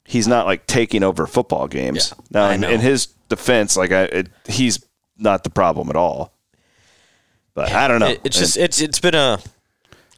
[0.05, 2.13] he's not like taking over football games.
[2.17, 4.85] Yeah, now in, in his defense, like I, it, he's
[5.19, 6.33] not the problem at all.
[7.55, 8.09] But I don't know.
[8.09, 9.39] It- it's just it's it's been a,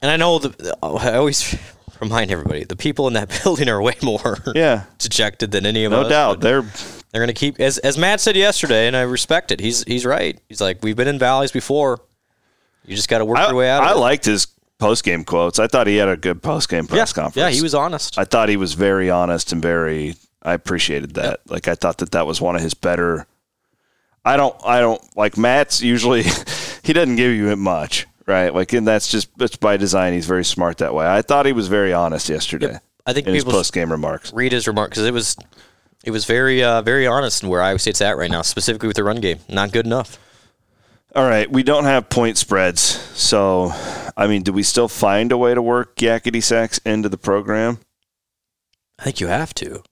[0.03, 1.57] and I know the I always
[2.01, 5.93] remind everybody the people in that building are way more yeah, dejected than any of
[5.93, 6.05] no us.
[6.05, 6.65] No doubt but they're
[7.11, 9.61] they're gonna keep as as Matt said yesterday, and I respect it.
[9.61, 10.39] He's he's right.
[10.49, 12.01] He's like we've been in valleys before.
[12.85, 13.83] You just got to work I, your way out.
[13.83, 13.95] I of it.
[13.97, 14.47] I liked his
[14.79, 15.59] post game quotes.
[15.59, 17.37] I thought he had a good post game yeah, press conference.
[17.37, 18.19] yeah, he was honest.
[18.19, 20.17] I thought he was very honest and very.
[20.43, 21.41] I appreciated that.
[21.49, 23.27] Like I thought that that was one of his better.
[24.25, 24.57] I don't.
[24.65, 25.83] I don't like Matt's.
[25.83, 26.23] Usually,
[26.83, 28.55] he doesn't give you much, right?
[28.55, 30.13] Like, and that's just that's by design.
[30.13, 31.07] He's very smart that way.
[31.07, 32.73] I thought he was very honest yesterday.
[32.73, 32.83] Yep.
[33.07, 34.33] I think in his post game remarks.
[34.35, 35.37] read his remarks because it was
[36.05, 38.97] it was very uh, very honest in where Iowa State's at right now, specifically with
[38.97, 39.39] the run game.
[39.49, 40.19] Not good enough.
[41.15, 43.73] All right, we don't have point spreads, so
[44.17, 47.79] I mean, do we still find a way to work Yakety Sax into the program?
[48.99, 49.83] I think you have to.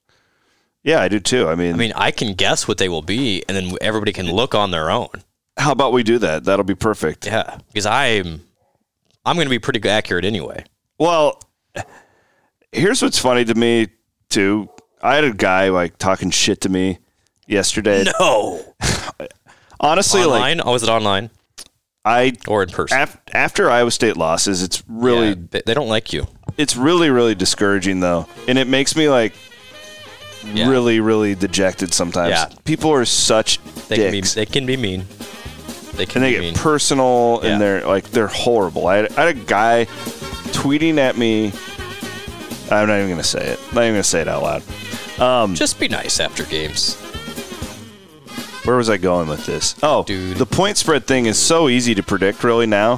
[0.83, 1.49] Yeah, I do too.
[1.49, 4.31] I mean, I mean, I can guess what they will be, and then everybody can
[4.31, 5.09] look on their own.
[5.57, 6.45] how about we do that?
[6.45, 7.27] That'll be perfect.
[7.27, 8.43] Yeah, because I'm
[9.25, 10.65] I'm going to be pretty accurate anyway.
[10.99, 11.43] Well,
[12.73, 13.89] here's what's funny to me
[14.29, 14.69] too.
[15.03, 16.99] I had a guy like talking shit to me
[17.47, 18.05] yesterday.
[18.18, 18.74] No,
[19.80, 20.61] Honestly, like online.
[20.64, 21.30] oh, was it online
[22.05, 22.99] I or in person?
[23.01, 26.26] af- after Iowa State losses, it's really Yeah, they, they don't like you.
[26.57, 29.34] it's really really discouraging though, and it makes me like
[30.44, 30.68] Yeah.
[30.70, 32.30] really really dejected sometimes.
[32.30, 32.47] Yeah.
[32.64, 34.34] People are such They can be dicks.
[34.34, 35.05] they can be mean.
[35.94, 36.55] They can and they be get mean.
[36.55, 38.86] personal and they're like they're horrible.
[38.86, 39.84] I had, I had a guy
[40.53, 41.53] tweeting at me.
[42.70, 43.61] I'm not even gonna say it.
[43.68, 44.62] I'm not even gonna say it out loud.
[45.19, 46.95] Just be nice after games.
[48.64, 49.77] Where was I going with this?
[49.83, 50.37] Oh, Dude.
[50.39, 52.67] the point spread thing is so easy to predict, really.
[52.67, 52.97] Now,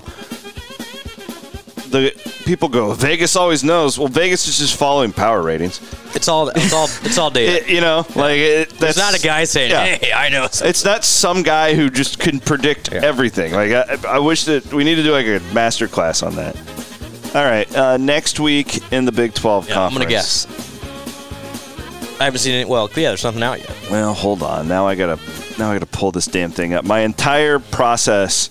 [1.91, 2.12] the
[2.45, 3.99] people go Vegas always knows.
[3.99, 5.81] Well, Vegas is just following power ratings.
[6.14, 7.64] It's all it's all it's all data.
[7.66, 9.85] It- you know, like it, There's that's not a guy saying, Yeah.
[9.97, 13.53] "Hey, I know." something." It's not some guy who just can predict everything.
[13.53, 16.57] Like I, I wish that we need to do like a master class on that.
[17.35, 19.99] All right, uh, next week in the Big 12 Yeah, I'm conference.
[20.05, 20.47] gonna guess.
[22.21, 22.69] I haven't seen it.
[22.69, 23.73] Well, yeah, there's nothing out yet.
[23.91, 24.66] Well, hold on.
[24.69, 25.21] Now I gotta
[25.59, 26.85] now I gotta pull this damn thing up.
[26.85, 28.51] My entire process.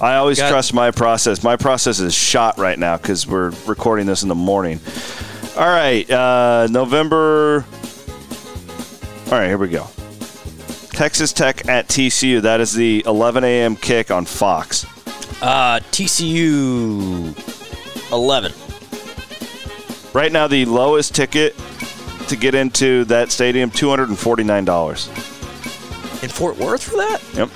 [0.00, 1.42] I always Got- trust my process.
[1.42, 4.80] My process is shot right now because we're recording this in the morning.
[5.56, 7.66] All right, uh, November.
[9.26, 9.86] All right, here we go.
[10.92, 12.40] Texas Tech at TCU.
[12.42, 13.76] That is the 11 a.m.
[13.76, 14.84] kick on Fox.
[15.42, 17.34] Uh, TCU
[18.12, 18.52] 11.
[20.12, 21.54] Right now, the lowest ticket
[22.30, 26.22] to get into that stadium $249.
[26.22, 27.22] In Fort Worth for that?
[27.34, 27.48] Yep.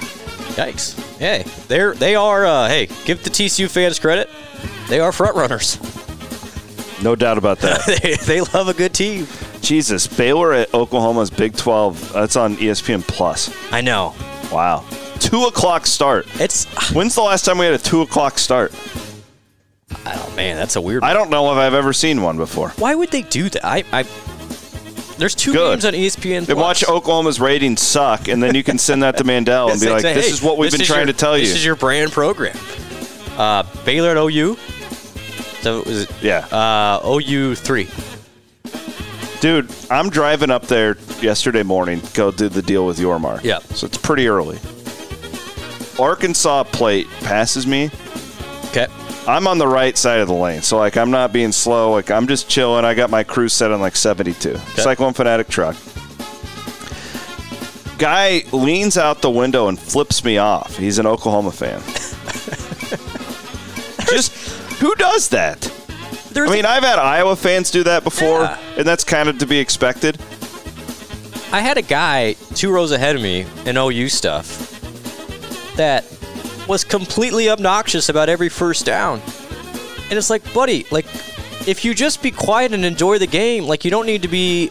[0.54, 1.18] Yikes.
[1.18, 4.28] Hey, they're they are uh, hey, give the TCU fans credit.
[4.88, 5.78] They are front runners.
[7.02, 7.84] No doubt about that.
[8.02, 9.26] they, they love a good team.
[9.60, 12.12] Jesus, Baylor at Oklahoma's Big 12.
[12.12, 13.54] That's on ESPN Plus.
[13.72, 14.14] I know.
[14.52, 14.84] Wow.
[15.18, 16.26] Two o'clock start.
[16.40, 18.72] It's When's the last time we had a two o'clock start?
[20.06, 21.02] oh man, that's a weird.
[21.02, 22.70] I don't know if I've ever seen one before.
[22.70, 23.64] Why would they do that?
[23.64, 24.04] I, I
[25.18, 25.72] there's two Good.
[25.80, 26.46] games on ESPN.
[26.46, 29.88] Then watch Oklahoma's ratings suck, and then you can send that to Mandel and be
[29.88, 32.56] like, "This is what we've been trying to tell you." This is your brand program.
[33.36, 34.56] Uh, Baylor at OU.
[35.62, 37.88] So was it yeah, uh, OU three?
[39.40, 42.00] dude, I'm driving up there yesterday morning.
[42.00, 43.44] to Go do the deal with Yormark.
[43.44, 43.58] Yeah.
[43.58, 44.58] so it's pretty early.
[45.98, 47.90] Arkansas plate passes me.
[48.66, 48.86] Okay.
[49.26, 51.92] I'm on the right side of the lane, so like I'm not being slow.
[51.92, 52.84] Like I'm just chilling.
[52.84, 54.56] I got my cruise set on like 72.
[54.76, 55.76] Cyclone Fanatic truck.
[57.98, 60.76] Guy leans out the window and flips me off.
[60.76, 61.80] He's an Oklahoma fan.
[64.10, 64.32] just
[64.80, 65.60] who does that?
[66.32, 68.58] There's I mean, I've had Iowa fans do that before, Yeah.
[68.76, 70.18] and that's kind of to be expected.
[71.52, 74.72] I had a guy two rows ahead of me in OU stuff
[75.76, 76.04] that
[76.68, 79.20] was completely obnoxious about every first down.
[80.10, 81.06] And it's like, buddy, like
[81.66, 84.70] if you just be quiet and enjoy the game, like you don't need to be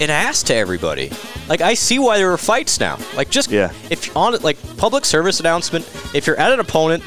[0.00, 1.10] an ass to everybody.
[1.48, 2.98] Like I see why there are fights now.
[3.16, 3.72] Like just Yeah.
[3.90, 5.84] if on it like public service announcement,
[6.14, 7.02] if you're at an opponent,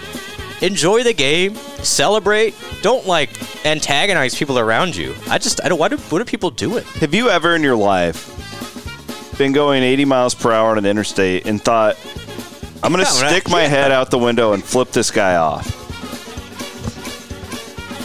[0.61, 3.29] enjoy the game, celebrate, don't like
[3.65, 5.15] antagonize people around you.
[5.29, 6.83] I just I don't why do what do people do it?
[6.85, 8.31] Have you ever in your life
[9.37, 11.97] been going 80 miles per hour on an interstate and thought,
[12.85, 13.31] I'm going to Yeah, right.
[13.31, 15.81] stick my head out the window and flip this guy off?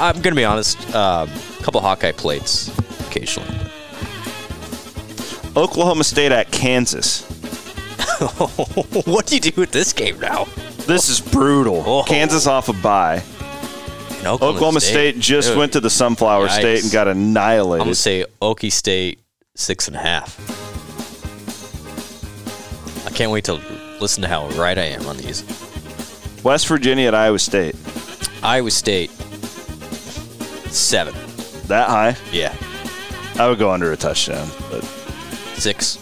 [0.01, 0.79] I'm gonna be honest.
[0.95, 2.69] Um, a couple Hawkeye plates
[3.07, 3.55] occasionally.
[5.55, 7.23] Oklahoma State at Kansas.
[9.05, 10.45] what do you do with this game now?
[10.87, 11.83] This is brutal.
[11.87, 12.03] Oh.
[12.05, 13.23] Kansas off a bye.
[14.21, 16.59] In Oklahoma State, just Dude, went to the Sunflower Yikes.
[16.61, 17.17] State and got annihilated.
[17.17, 17.85] I'm annihilated.
[17.85, 19.19] gonna say Okie State
[19.55, 20.39] six and a half.
[23.21, 23.61] I can't wait to
[24.01, 25.43] listen to how right I am on these.
[26.43, 27.77] West Virginia at Iowa State.
[28.43, 29.11] Iowa State
[30.71, 31.13] seven.
[31.67, 32.17] That high?
[32.33, 32.57] Yeah,
[33.39, 34.49] I would go under a touchdown.
[34.71, 34.85] But
[35.55, 35.99] six.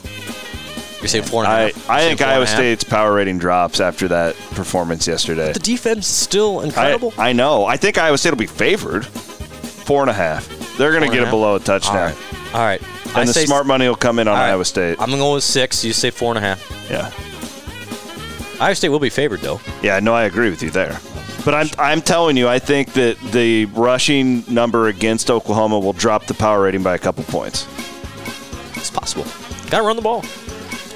[1.03, 1.91] You say four and a I, half.
[1.91, 2.47] I think four and a Iowa?
[2.47, 5.53] State's power rating drops after that performance yesterday.
[5.53, 7.13] The defense is still incredible.
[7.19, 7.65] I know.
[7.65, 9.05] I think Iowa State will be favored.
[9.05, 10.47] Four and a half.
[10.79, 11.97] They're going to get it below a touchdown.
[12.13, 12.55] right.
[12.55, 12.81] All right.
[13.19, 14.51] I And the say smart money will come in on right.
[14.51, 14.97] Iowa State.
[15.01, 15.85] I'm gonna with six.
[15.85, 16.61] You say four and a half.
[16.91, 17.11] yeah.
[18.61, 19.61] Iowa State will be favored though.
[19.83, 20.99] Yeah, no, I agree with you there.
[21.45, 26.27] But I'm, I'm telling you, I think that the rushing number against Oklahoma will drop
[26.27, 27.67] the power rating by a couple points.
[28.77, 29.25] It's possible.
[29.71, 30.25] Got to run the ball.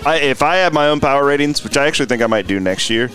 [0.05, 2.59] I, if I had my own power ratings, which I actually think I might do
[2.59, 3.09] next year,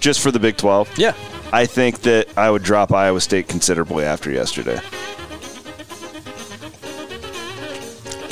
[0.00, 1.14] just for the Big 12, Yeah.
[1.52, 4.78] I think that I would drop Iowa State considerably after yesterday.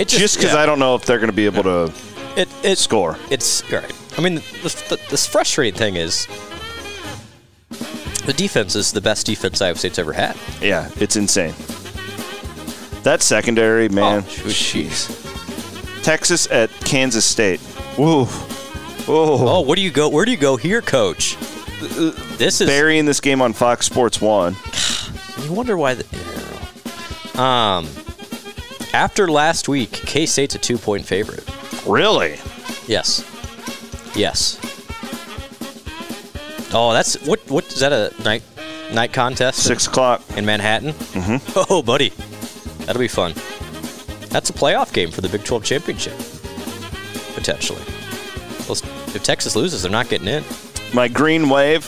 [0.04, 0.60] It Just because yeah.
[0.60, 1.92] I don't know if they're going to be able to
[2.36, 3.16] it it score.
[3.30, 3.92] It's all right.
[4.18, 6.26] I mean, the, the, the frustrating thing is
[8.26, 10.36] the defense is the best defense Iowa State's ever had.
[10.60, 11.54] Yeah, it's insane.
[13.02, 14.18] That secondary, man.
[14.18, 15.22] Oh, jeez.
[16.02, 17.60] Texas at Kansas State.
[17.96, 18.26] Woo.
[19.06, 20.10] Oh, what do you go?
[20.10, 21.36] Where do you go here, Coach?
[22.36, 22.68] This is.
[22.68, 24.54] Burying this game on Fox Sports 1.
[25.42, 25.94] You wonder why.
[25.94, 27.86] The, um,
[28.94, 31.44] after last week, K State's a two point favorite.
[31.86, 32.38] Really?
[32.86, 33.24] Yes.
[34.14, 34.58] Yes.
[36.72, 37.40] Oh, that's what?
[37.50, 37.92] What is that?
[37.92, 38.42] A night
[38.92, 39.62] night contest?
[39.62, 40.22] Six o'clock.
[40.36, 40.92] in Manhattan.
[40.92, 41.52] Mm-hmm.
[41.70, 42.10] Oh, buddy,
[42.86, 43.32] that'll be fun.
[44.30, 46.16] That's a playoff game for the Big 12 championship,
[47.34, 47.82] potentially.
[48.68, 48.78] Well,
[49.14, 50.42] if Texas loses, they're not getting in.
[50.92, 51.84] My Green Wave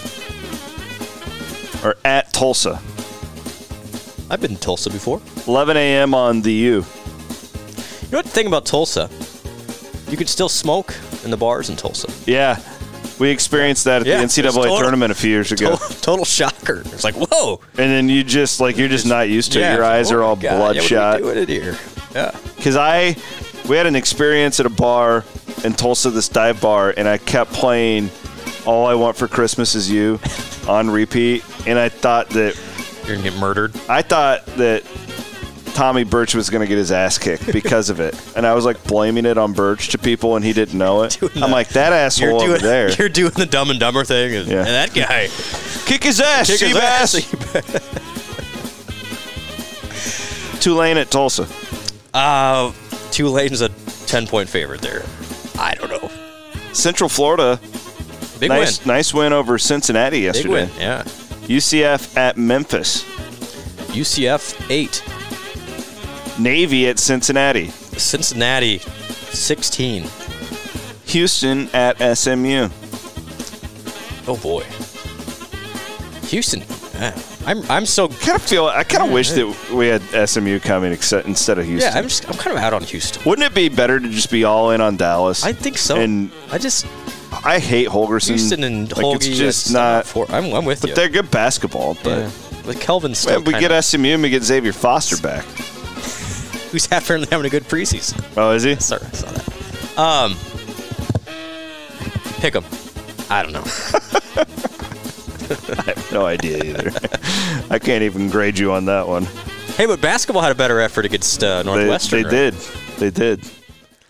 [1.84, 2.80] are at Tulsa.
[4.30, 5.20] I've been to Tulsa before.
[5.46, 6.14] 11 a.m.
[6.14, 6.84] on the U.
[8.16, 9.10] You know what the thing about Tulsa?
[10.10, 12.10] You could still smoke in the bars in Tulsa.
[12.24, 12.58] Yeah.
[13.18, 15.72] We experienced that at Yeah, the NCAA total- tournament a few years ago.
[15.76, 16.80] Total, total shocker.
[16.86, 17.60] It's like, whoa.
[17.76, 19.70] And then you just, like, you're just not used to it.
[19.74, 21.20] Your eyes oh are all God, bloodshot.
[21.20, 21.78] Yeah, what are we doing it here?
[22.14, 22.34] Yeah.
[22.56, 23.16] Because I,
[23.68, 25.22] we had an experience at a bar
[25.62, 28.08] in Tulsa, this dive bar, and I kept playing
[28.64, 30.20] All I Want for Christmas Is You
[30.66, 31.44] on repeat.
[31.66, 32.58] And I thought that,
[33.00, 33.76] You're going to get murdered.
[33.90, 34.84] I thought that
[35.77, 38.64] Tommy Birch was going to get his ass kicked because of it, and I was
[38.64, 41.18] like blaming it on Birch to people, and he didn't know it.
[41.20, 42.91] Doing I'm like that asshole You're over there.
[42.99, 44.59] You're doing the Dumb and Dumber thing, and, Yeah.
[44.61, 45.29] and that guy
[45.85, 47.12] Kick his ass, kick his ass.
[50.61, 51.47] Tulane at Tulsa.
[52.14, 52.72] Uh,
[53.11, 53.68] Tulane's a
[54.07, 55.05] ten point favorite there.
[55.59, 56.11] I don't know.
[56.72, 57.61] Central Florida,
[58.41, 58.89] Big nice win.
[58.97, 60.49] nice win over Cincinnati Big yesterday.
[60.49, 60.70] win.
[60.79, 61.03] Yeah.
[61.49, 63.05] UCF at Memphis.
[63.93, 65.03] UCF eight.
[66.39, 67.68] Navy at Cincinnati.
[67.68, 70.05] Cincinnati sixteen.
[71.07, 72.68] Houston at SMU.
[74.28, 74.64] Oh boy.
[76.28, 76.62] Houston.
[77.47, 80.93] I'm I'm so Kind of feel I kind of wish that we had SMU coming
[80.93, 81.93] except instead of Houston.
[81.93, 81.99] yeah.
[81.99, 83.22] I'm just I'm kind of out on Houston.
[83.24, 85.45] Wouldn't it be better to just be all in on Dallas?
[85.45, 85.97] I think so.
[85.97, 86.87] And I just
[87.45, 88.30] I hate Holgorsen.
[88.30, 89.28] Houston and like, Hoagie.
[89.28, 90.07] It's just not.
[90.07, 90.89] For, I'm, I'm with you.
[90.89, 91.97] But they're good basketball.
[92.03, 92.30] But yeah.
[92.64, 95.45] But Kelvin's still we get SMU and we get Xavier Foster back.
[96.77, 98.22] Who's apparently having a good preseason.
[98.37, 98.77] Oh, is he?
[98.77, 99.99] Sorry, I saw that.
[99.99, 100.37] Um,
[102.41, 102.64] pick 'em.
[103.31, 103.64] I don't know.
[105.79, 106.91] I have no idea either.
[107.70, 109.24] I can't even grade you on that one.
[109.77, 112.18] Hey, but basketball had a better effort against uh, They, Northwestern.
[112.18, 112.31] they right?
[112.53, 112.55] did.
[112.99, 113.51] They did.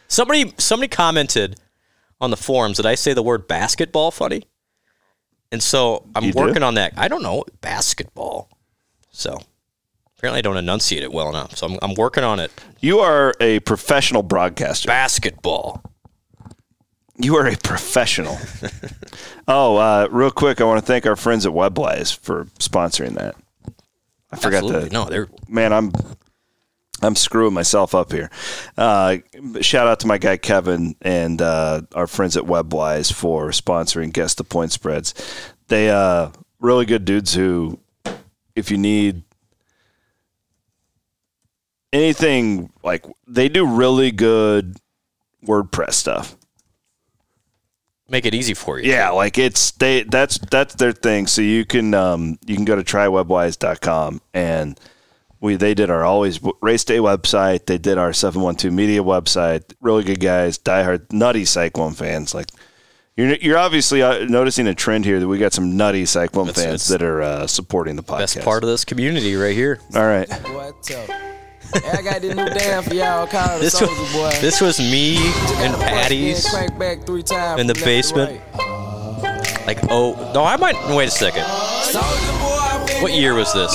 [0.08, 1.60] Somebody somebody commented
[2.20, 4.42] on the forums that I say the word basketball funny,
[5.52, 6.38] and so I'm You do?
[6.40, 6.94] working on that.
[6.96, 8.48] I don't know basketball,
[9.12, 9.40] so
[10.18, 11.56] apparently I don't enunciate it well enough.
[11.56, 12.50] So I'm, I'm working on it.
[12.80, 14.86] You are a professional broadcaster.
[14.86, 15.82] Basketball.
[17.18, 18.38] You are a professional.
[19.48, 23.36] oh, uh, real quick, I want to thank our friends at Webwise for sponsoring that.
[24.30, 24.88] I forgot Absolutely.
[24.88, 24.94] to.
[24.94, 25.92] No, they're man, I'm
[27.02, 28.30] I'm screwing myself up here.
[28.76, 29.18] Uh,
[29.60, 34.34] shout out to my guy Kevin and uh, our friends at Webwise for sponsoring Guess
[34.34, 35.14] the Point Spreads.
[35.68, 37.78] They uh, really good dudes who,
[38.54, 39.22] if you need
[41.96, 44.76] anything like, they do really good
[45.44, 46.36] WordPress stuff.
[48.08, 48.90] make it easy for you.
[48.90, 51.26] Yeah, like it's they that's that's their thing.
[51.26, 54.78] So you can um you can go to trywebwise.com and
[55.40, 57.66] we they did our always race day website.
[57.66, 59.74] They did our 712 media website.
[59.80, 62.32] Really good guys, diehard nutty Cyclone fans.
[62.34, 62.46] Like
[63.16, 66.64] you're you're obviously uh, noticing a trend here that we got some nutty Cyclone That's-
[66.64, 68.36] fans that's that are uh, supporting the podcast.
[68.36, 69.80] Best part of this community right here.
[69.94, 70.28] All right.
[70.52, 71.10] What's up?
[71.74, 74.40] I got this new dance for y'all called This Soldier was, Boy.
[74.40, 75.16] this was me
[75.58, 76.52] and Patty's.
[76.54, 78.40] in, back three times in the from left to basement.
[79.66, 80.76] Like, oh, no, I might.
[80.94, 81.44] Wait a second.
[81.44, 82.06] Soldier
[82.38, 83.72] Boy, I feel What year was this?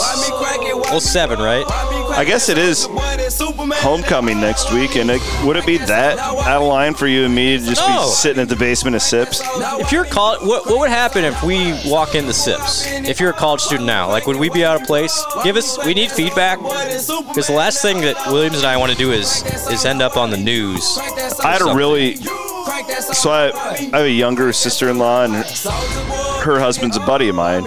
[0.91, 1.37] Why me crank it?
[1.37, 1.65] Why me 07, right?
[1.67, 3.77] Why me crank I guess it is Boy, that Superman.
[3.81, 7.33] homecoming next week, and it, would it be that out of line for you and
[7.33, 8.03] me to just No.
[8.03, 9.41] be sitting at the basement of Sips?
[9.79, 12.85] If you're college, what, what would happen if we walk in the SIPs?
[12.87, 15.23] If you're a college student now, like, would we be out of place?
[15.43, 15.77] Give us.
[15.85, 17.07] We need feedback because
[17.47, 20.29] the last thing that Williams and I want to do is is end up on
[20.29, 20.97] the news.
[21.43, 23.51] I had a really So I,
[23.93, 27.65] I have a younger sister-in-law, and her, her husband's a buddy of mine.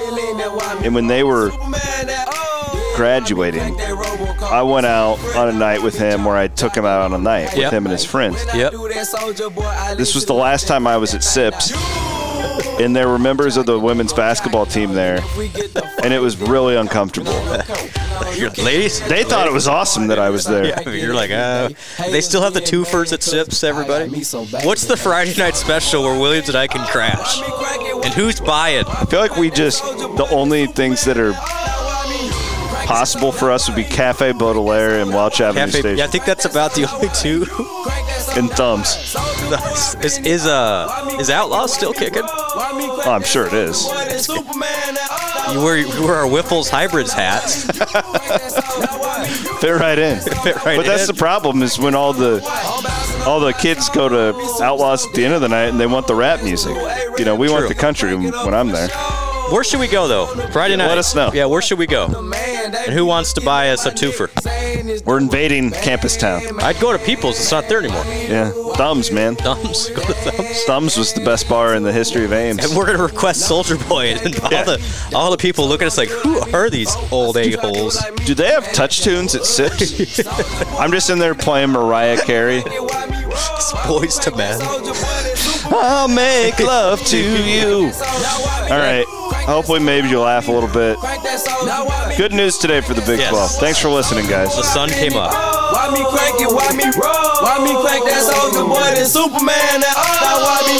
[0.85, 1.51] And when they were
[2.97, 3.77] graduating,
[4.43, 7.19] I went out on a night with him where I took him out on a
[7.19, 7.73] night with Yep.
[7.73, 8.45] him and his friends.
[8.55, 8.73] Yep.
[9.97, 11.73] This was the last time I was at Sips,
[12.81, 15.21] and there were members of the women's basketball team there,
[16.03, 17.33] and it was really uncomfortable.
[18.59, 20.67] Ladies, They thought it was awesome that I was there.
[20.67, 21.69] Yeah, you're like, uh,
[22.11, 24.09] they still have the twofers at SIPs, everybody.
[24.67, 27.41] What's the Friday night special where Williams and I can crash?
[28.05, 28.85] And who's buying?
[28.87, 31.33] I feel like we just the only things that are
[32.85, 36.25] possible for us would be Cafe Baudelaire and Welch Avenue Cafe, Station yeah, I think
[36.25, 37.47] that's about the only two.
[38.39, 39.15] and Thumbs.
[40.05, 42.23] is is uh is Outlaw still kicking?
[42.25, 43.87] Oh, I'm sure it is.
[45.53, 47.65] You wear you wear our Wyffels hybrids hats.
[49.61, 50.21] Fit right in.
[50.21, 51.15] Fit right but that's in.
[51.15, 52.43] the problem is when all the
[53.27, 56.07] all the kids go to Outlaws at the end of the night and they want
[56.07, 56.77] the rap music.
[57.19, 58.89] You know, we want the country when I'm there.
[59.51, 60.27] Where should we go though?
[60.53, 60.89] Friday night.
[60.89, 61.31] Let us know.
[61.33, 62.07] Yeah, where should we go?
[62.07, 64.29] And who wants to buy us a twofer?
[65.05, 66.43] We're invading Campus Town.
[66.61, 67.39] I'd go to People's.
[67.39, 68.05] It's not there anymore.
[68.07, 69.37] Yeah, Thumbs, man.
[69.37, 69.89] Thumbs.
[69.91, 70.65] Go to Thumbs.
[70.65, 72.65] Thumbs was the best bar in the history of Ames.
[72.65, 74.65] And we're gonna request Soldier Boy, and all Yeah.
[74.65, 78.03] the all the people look at us like, who are these old a holes?
[78.25, 80.21] Do they have TouchTunes at Sips?
[80.79, 82.63] I'm just in there playing Mariah Carey.
[82.67, 84.61] It's Boyz II Men.
[85.81, 87.91] I'll make love to you.
[88.71, 89.05] All right.
[89.45, 90.97] Hopefully, maybe you'll laugh a little bit.
[92.17, 93.31] Good news today for the Big Yes.
[93.31, 93.51] 12.
[93.61, 94.57] Thanks for listening, guys.
[94.57, 95.33] The sun came up.
[95.33, 96.49] Why me crank it?
[96.49, 97.45] Why me roll?
[97.45, 98.81] Why me crank that soldier boy?
[98.97, 99.85] That Superman?
[99.85, 100.79] That uh, now why me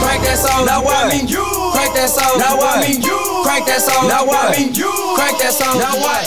[0.00, 0.64] crank that soldier?
[0.64, 2.38] Now why me crank that soldier?
[2.40, 2.96] Now why me
[3.44, 4.08] crank that soldier?
[4.08, 5.82] Now why me crank that soldier?
[5.84, 6.24] Now what?